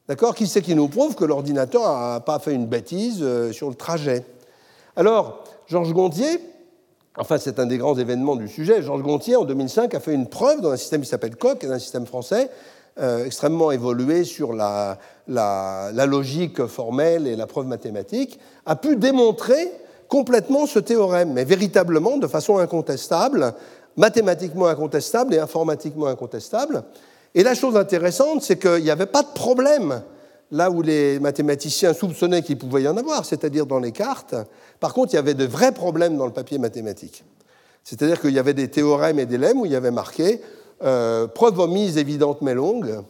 D'accord 0.07 0.35
Qui 0.35 0.47
c'est 0.47 0.61
qui 0.61 0.75
nous 0.75 0.89
prouve 0.89 1.15
que 1.15 1.23
l'ordinateur 1.23 1.81
n'a 1.81 2.19
pas 2.19 2.39
fait 2.39 2.53
une 2.53 2.65
bêtise 2.65 3.19
euh, 3.21 3.53
sur 3.53 3.69
le 3.69 3.75
trajet? 3.75 4.25
Alors, 4.97 5.43
Georges 5.67 5.93
Gontier, 5.93 6.39
enfin 7.17 7.37
c'est 7.37 7.57
un 7.57 7.65
des 7.65 7.77
grands 7.77 7.97
événements 7.97 8.35
du 8.35 8.49
sujet, 8.49 8.81
Georges 8.81 9.01
Gontier 9.01 9.37
en 9.37 9.45
2005 9.45 9.93
a 9.95 9.99
fait 10.01 10.13
une 10.13 10.27
preuve 10.27 10.59
dans 10.59 10.71
un 10.71 10.77
système 10.77 11.01
qui 11.01 11.07
s'appelle 11.07 11.37
COQ, 11.37 11.67
un 11.67 11.79
système 11.79 12.05
français 12.05 12.49
euh, 12.99 13.25
extrêmement 13.25 13.71
évolué 13.71 14.23
sur 14.23 14.53
la, 14.53 14.99
la, 15.27 16.05
logique 16.05 16.67
formelle 16.67 17.25
et 17.25 17.35
la 17.35 17.47
preuve 17.47 17.65
mathématique, 17.65 18.39
a 18.67 18.75
pu 18.75 18.97
démontrer 18.97 19.71
complètement 20.07 20.67
ce 20.67 20.77
théorème, 20.77 21.33
mais 21.33 21.43
véritablement 21.43 22.17
de 22.17 22.27
façon 22.27 22.59
incontestable, 22.59 23.55
mathématiquement 23.97 24.67
incontestable 24.67 25.33
et 25.33 25.39
informatiquement 25.39 26.05
incontestable. 26.05 26.83
Et 27.35 27.43
la 27.43 27.55
chose 27.55 27.75
intéressante, 27.75 28.43
c'est 28.43 28.59
qu'il 28.59 28.83
n'y 28.83 28.91
avait 28.91 29.05
pas 29.05 29.23
de 29.23 29.33
problème 29.33 30.03
là 30.51 30.69
où 30.69 30.83
les 30.83 31.19
mathématiciens 31.19 31.93
soupçonnaient 31.93 32.43
qu'il 32.43 32.59
pouvait 32.59 32.83
y 32.83 32.87
en 32.87 32.95
avoir, 32.95 33.25
c'est-à-dire 33.25 33.65
dans 33.65 33.79
les 33.79 33.91
cartes. 33.91 34.35
Par 34.79 34.93
contre, 34.93 35.13
il 35.13 35.15
y 35.15 35.19
avait 35.19 35.33
de 35.33 35.45
vrais 35.45 35.71
problèmes 35.71 36.15
dans 36.15 36.27
le 36.27 36.31
papier 36.31 36.59
mathématique. 36.59 37.23
C'est-à-dire 37.83 38.21
qu'il 38.21 38.31
y 38.31 38.39
avait 38.39 38.53
des 38.53 38.69
théorèmes 38.69 39.19
et 39.19 39.25
des 39.25 39.37
lemmes 39.37 39.61
où 39.61 39.65
il 39.65 39.71
y 39.71 39.75
avait 39.75 39.91
marqué 39.91 40.41
euh, 40.83 41.27
preuve 41.27 41.59
omise 41.59 41.97
évidente 41.97 42.41
mais 42.41 42.53
longue. 42.53 43.03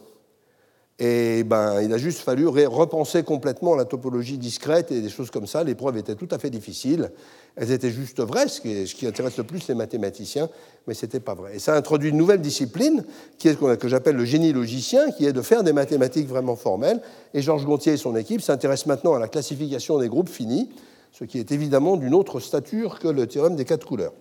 Et 0.98 1.42
ben, 1.44 1.82
il 1.82 1.92
a 1.92 1.98
juste 1.98 2.20
fallu 2.20 2.46
repenser 2.46 3.24
complètement 3.24 3.74
la 3.74 3.84
topologie 3.84 4.38
discrète 4.38 4.92
et 4.92 5.00
des 5.00 5.10
choses 5.10 5.30
comme 5.30 5.46
ça. 5.46 5.64
Les 5.64 5.74
preuves 5.74 5.98
étaient 5.98 6.14
tout 6.14 6.28
à 6.30 6.38
fait 6.38 6.50
difficiles. 6.50 7.10
Elles 7.56 7.70
étaient 7.70 7.90
juste 7.90 8.20
vraies, 8.20 8.48
ce 8.48 8.60
qui, 8.60 9.06
intéresse 9.06 9.36
le 9.36 9.44
plus 9.44 9.68
les 9.68 9.74
mathématiciens, 9.74 10.48
mais 10.86 10.94
ce 10.94 11.06
n'était 11.06 11.20
pas 11.20 11.34
vrai. 11.34 11.56
Et 11.56 11.58
ça 11.60 11.74
a 11.74 11.76
introduit 11.76 12.10
une 12.10 12.16
nouvelle 12.16 12.40
discipline, 12.40 13.04
qui 13.38 13.48
est 13.48 13.52
ce 13.54 13.74
que 13.76 13.88
j'appelle 13.88 14.16
le 14.16 14.24
génie 14.24 14.52
logicien, 14.52 15.12
qui 15.12 15.24
est 15.24 15.32
de 15.32 15.42
faire 15.42 15.62
des 15.62 15.72
mathématiques 15.72 16.26
vraiment 16.26 16.56
formelles. 16.56 17.00
Et 17.32 17.42
Georges 17.42 17.64
Gontier 17.64 17.92
et 17.92 17.96
son 17.96 18.16
équipe 18.16 18.40
s'intéressent 18.40 18.86
maintenant 18.86 19.14
à 19.14 19.20
la 19.20 19.28
classification 19.28 19.98
des 19.98 20.08
groupes 20.08 20.28
finis, 20.28 20.68
ce 21.12 21.24
qui 21.24 21.38
est 21.38 21.52
évidemment 21.52 21.96
d'une 21.96 22.14
autre 22.14 22.40
stature 22.40 22.98
que 22.98 23.06
le 23.06 23.28
théorème 23.28 23.54
des 23.54 23.64
quatre 23.64 23.86
couleurs. 23.86 24.14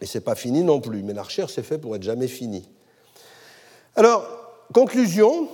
Et 0.00 0.06
ce 0.06 0.18
n'est 0.18 0.24
pas 0.24 0.34
fini 0.34 0.64
non 0.64 0.80
plus, 0.80 1.04
mais 1.04 1.12
la 1.12 1.22
recherche 1.22 1.54
s'est 1.54 1.62
faite 1.62 1.80
pour 1.80 1.94
être 1.94 2.02
jamais 2.02 2.26
finie. 2.26 2.68
Alors, 3.94 4.26
conclusion, 4.74 5.48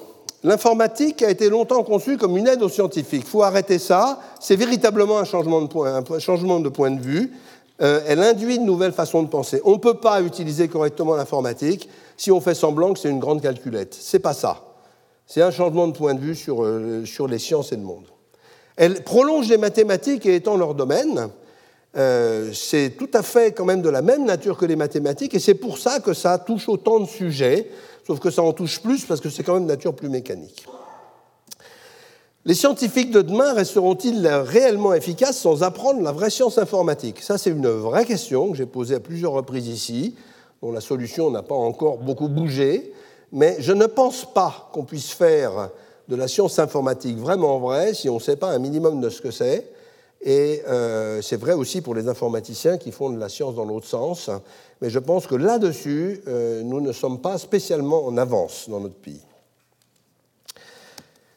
L'informatique 0.45 1.23
a 1.23 1.31
été 1.31 1.49
longtemps 1.49 1.83
conçue 1.85 2.17
comme 2.17 2.37
une 2.37 2.49
aide 2.49 2.63
aux 2.63 2.69
scientifiques. 2.69 3.23
Il 3.25 3.31
faut 3.31 3.43
arrêter 3.43 3.79
ça. 3.79 4.19
C'est 4.41 4.57
véritablement 4.57 5.19
un 5.19 5.25
changement 5.25 5.63
de 5.63 5.69
point, 5.69 6.03
un 6.09 6.19
changement 6.19 6.59
de, 6.59 6.69
point 6.69 6.91
de 6.91 7.01
vue. 7.01 7.33
Euh, 7.81 8.01
elle 8.07 8.23
induit 8.23 8.59
de 8.59 8.65
nouvelles 8.65 8.93
façons 8.93 9.23
de 9.23 9.29
penser. 9.29 9.61
On 9.65 9.73
ne 9.73 9.77
peut 9.77 9.95
pas 9.95 10.21
utiliser 10.21 10.69
correctement 10.69 11.15
l'informatique 11.15 11.89
si 12.17 12.33
on 12.33 12.41
fait 12.41 12.55
semblant 12.55 12.93
que 12.93 12.99
c'est 12.99 13.09
une 13.09 13.21
grande 13.21 13.41
calculette. 13.41 13.97
C'est 13.99 14.19
pas 14.19 14.35
ça. 14.35 14.65
C'est 15.27 15.43
un 15.43 15.51
changement 15.53 15.87
de 15.87 15.97
point 15.97 16.15
de 16.15 16.21
vue 16.21 16.35
sur, 16.35 16.65
euh, 16.65 17.05
sur 17.05 17.29
les 17.29 17.39
sciences 17.39 17.73
et 17.73 17.77
le 17.77 17.83
monde. 17.83 18.07
Elle 18.77 19.05
prolonge 19.05 19.49
les 19.49 19.59
mathématiques 19.59 20.27
et 20.27 20.35
étend 20.35 20.57
leur 20.57 20.75
domaine. 20.75 21.29
Euh, 21.97 22.53
c'est 22.55 22.95
tout 22.97 23.11
à 23.13 23.23
fait 23.23 23.53
quand 23.53 23.67
même 23.67 23.83
de 23.83 23.91
la 23.91 24.01
même 24.01 24.25
nature 24.25 24.57
que 24.57 24.65
les 24.65 24.77
mathématiques 24.77 25.35
et 25.35 25.39
c'est 25.39 25.55
pour 25.55 25.77
ça 25.77 26.01
que 26.01 26.15
ça 26.15 26.39
touche 26.39 26.67
autant 26.71 27.01
de 27.01 27.05
sujets 27.07 27.69
sauf 28.07 28.19
que 28.19 28.31
ça 28.31 28.43
en 28.43 28.55
touche 28.55 28.81
plus 28.81 29.05
parce 29.05 29.21
que 29.21 29.29
c'est 29.29 29.43
quand 29.43 29.55
même 29.55 29.65
de 29.65 29.69
nature 29.69 29.95
plus 29.95 30.09
mécanique. 30.09 30.67
Les 32.45 32.55
scientifiques 32.55 33.13
de 33.13 33.23
demain 33.23 33.53
resteront-ils 33.53 34.27
réellement 34.27 34.95
efficaces 34.95 35.39
sans 35.39 35.63
apprendre 35.63 36.03
la 36.03 36.11
vraie 36.11 36.31
science 36.31 36.59
informatique? 36.59 37.21
Ça, 37.21 37.39
c'est 37.39 37.51
une 37.51 37.69
vraie 37.69 38.05
question 38.05 38.51
que 38.51 38.57
j'ai 38.57 38.67
posée 38.67 38.97
à 38.97 39.01
plusieurs 39.01 39.31
reprises 39.31 39.69
ici, 39.69 40.17
dont 40.61 40.73
la 40.73 40.81
solution 40.81 41.31
n'a 41.31 41.43
pas 41.43 41.55
encore 41.55 41.99
beaucoup 41.99 42.27
bougé, 42.27 42.93
mais 43.31 43.57
je 43.61 43.73
ne 43.73 43.87
pense 43.87 44.25
pas 44.25 44.71
qu'on 44.73 44.83
puisse 44.83 45.13
faire 45.13 45.71
de 46.09 46.17
la 46.17 46.27
science 46.27 46.59
informatique 46.59 47.17
vraiment 47.17 47.61
vraie 47.61 47.95
si 47.95 48.09
on 48.09 48.17
ne 48.17 48.21
sait 48.21 48.37
pas 48.37 48.51
un 48.51 48.59
minimum 48.59 49.01
de 49.01 49.09
ce 49.09 49.23
que 49.23 49.31
c'est. 49.31 49.71
Et 50.25 50.63
euh, 50.69 51.21
c'est 51.21 51.37
vrai 51.37 51.53
aussi 51.53 51.81
pour 51.81 51.95
les 51.95 52.09
informaticiens 52.09 52.79
qui 52.79 52.93
font 52.93 53.11
de 53.11 53.19
la 53.19 53.29
science 53.29 53.57
dans 53.57 53.65
l'autre 53.65 53.87
sens 53.87 54.31
mais 54.83 54.91
je 54.91 54.99
pense 54.99 55.29
que 55.29 55.37
là-dessus, 55.37 56.23
euh, 56.27 56.63
nous 56.65 56.81
ne 56.81 56.91
sommes 56.91 57.21
pas 57.21 57.39
spécialement 57.39 58.05
en 58.05 58.17
avance 58.17 58.69
dans 58.69 58.81
notre 58.81 58.97
pays. 58.97 59.21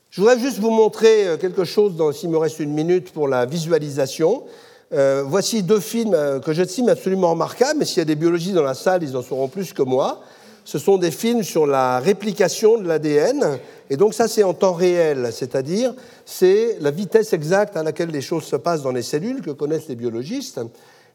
Je 0.10 0.20
voudrais 0.20 0.40
juste 0.40 0.58
vous 0.58 0.72
montrer 0.72 1.28
euh, 1.28 1.38
quelque 1.38 1.64
chose, 1.64 1.94
s'il 2.16 2.32
me 2.32 2.40
reste 2.40 2.60
une 2.60 2.74
minute, 2.74 3.14
pour 3.14 3.28
la 3.28 3.46
visualisation. 3.46 4.46
Euh, 4.94 5.24
voici 5.24 5.62
deux 5.62 5.80
films 5.80 6.42
que 6.44 6.54
j'estime 6.54 6.90
absolument 6.90 7.32
remarquables, 7.32 7.78
mais 7.78 7.86
s'il 7.86 8.00
y 8.00 8.02
a 8.02 8.06
des 8.06 8.16
biologistes 8.16 8.56
dans 8.56 8.64
la 8.64 8.74
salle, 8.74 9.04
ils 9.04 9.16
en 9.16 9.22
sauront 9.22 9.48
plus 9.48 9.74
que 9.74 9.84
moi. 9.84 10.22
Ce 10.66 10.80
sont 10.80 10.98
des 10.98 11.12
films 11.12 11.44
sur 11.44 11.68
la 11.68 12.00
réplication 12.00 12.80
de 12.80 12.88
l'ADN, 12.88 13.60
et 13.92 13.98
donc 13.98 14.16
ça 14.16 14.28
c'est 14.28 14.42
en 14.42 14.56
temps 14.56 14.74
réel, 14.74 15.30
c'est-à-dire 15.32 15.94
c'est 16.26 16.78
la 16.82 16.90
vitesse 16.90 17.34
exacte 17.34 17.78
à 17.78 17.84
laquelle 17.84 18.10
les 18.10 18.22
choses 18.22 18.46
se 18.46 18.56
passent 18.56 18.82
dans 18.82 18.92
les 18.92 19.04
cellules 19.04 19.42
que 19.42 19.52
connaissent 19.52 19.88
les 19.88 19.96
biologistes. 19.96 20.60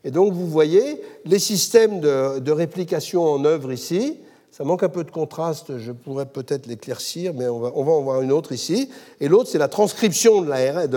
Et 0.04 0.12
donc 0.12 0.32
vous 0.32 0.46
voyez 0.46 1.02
les 1.24 1.40
systèmes 1.40 1.98
de, 2.00 2.52
réplication 2.52 3.24
en 3.24 3.44
œuvre 3.44 3.72
ici. 3.72 4.18
Ça 4.52 4.62
manque 4.62 4.84
un 4.84 4.88
peu 4.88 5.02
de 5.02 5.10
contraste, 5.10 5.78
je 5.78 5.90
pourrais 5.90 6.26
peut-être 6.26 6.66
l'éclaircir, 6.66 7.34
mais 7.34 7.48
on 7.48 7.58
va, 7.58 7.72
on 7.74 7.82
va, 7.84 7.92
en 7.92 8.02
voir 8.02 8.22
une 8.22 8.32
autre 8.32 8.52
ici. 8.52 8.88
Et 9.20 9.28
l'autre, 9.28 9.48
c'est 9.48 9.58
la 9.58 9.68
transcription 9.68 10.42
de 10.42 10.48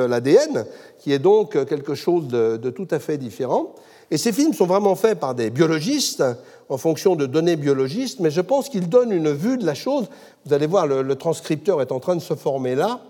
l'ADN, 0.06 0.66
qui 1.00 1.12
est 1.12 1.20
donc 1.20 1.52
quelque 1.66 1.96
chose 1.96 2.28
de, 2.28 2.70
tout 2.70 2.88
à 2.92 3.00
fait 3.00 3.18
différent. 3.18 3.76
Et 4.10 4.18
ces 4.18 4.32
films 4.32 4.54
sont 4.54 4.66
vraiment 4.66 4.96
faits 4.96 5.20
par 5.20 5.36
des 5.36 5.50
biologistes, 5.50 6.24
en 6.70 6.78
fonction 6.78 7.16
de 7.16 7.26
données 7.26 7.56
biologistes, 7.56 8.20
mais 8.20 8.32
je 8.32 8.42
pense 8.42 8.70
qu'ils 8.70 8.90
donnent 8.90 9.12
une 9.12 9.32
vue 9.32 9.58
de 9.58 9.66
la 9.66 9.74
chose. 9.74 10.08
Vous 10.46 10.54
allez 10.54 10.68
voir, 10.68 10.88
le, 10.88 11.02
le 11.02 11.16
transcripteur 11.16 11.82
est 11.82 11.92
en 11.92 12.00
train 12.00 12.16
de 12.16 12.22
se 12.22 12.36
former 12.36 12.76
là, 12.76 13.02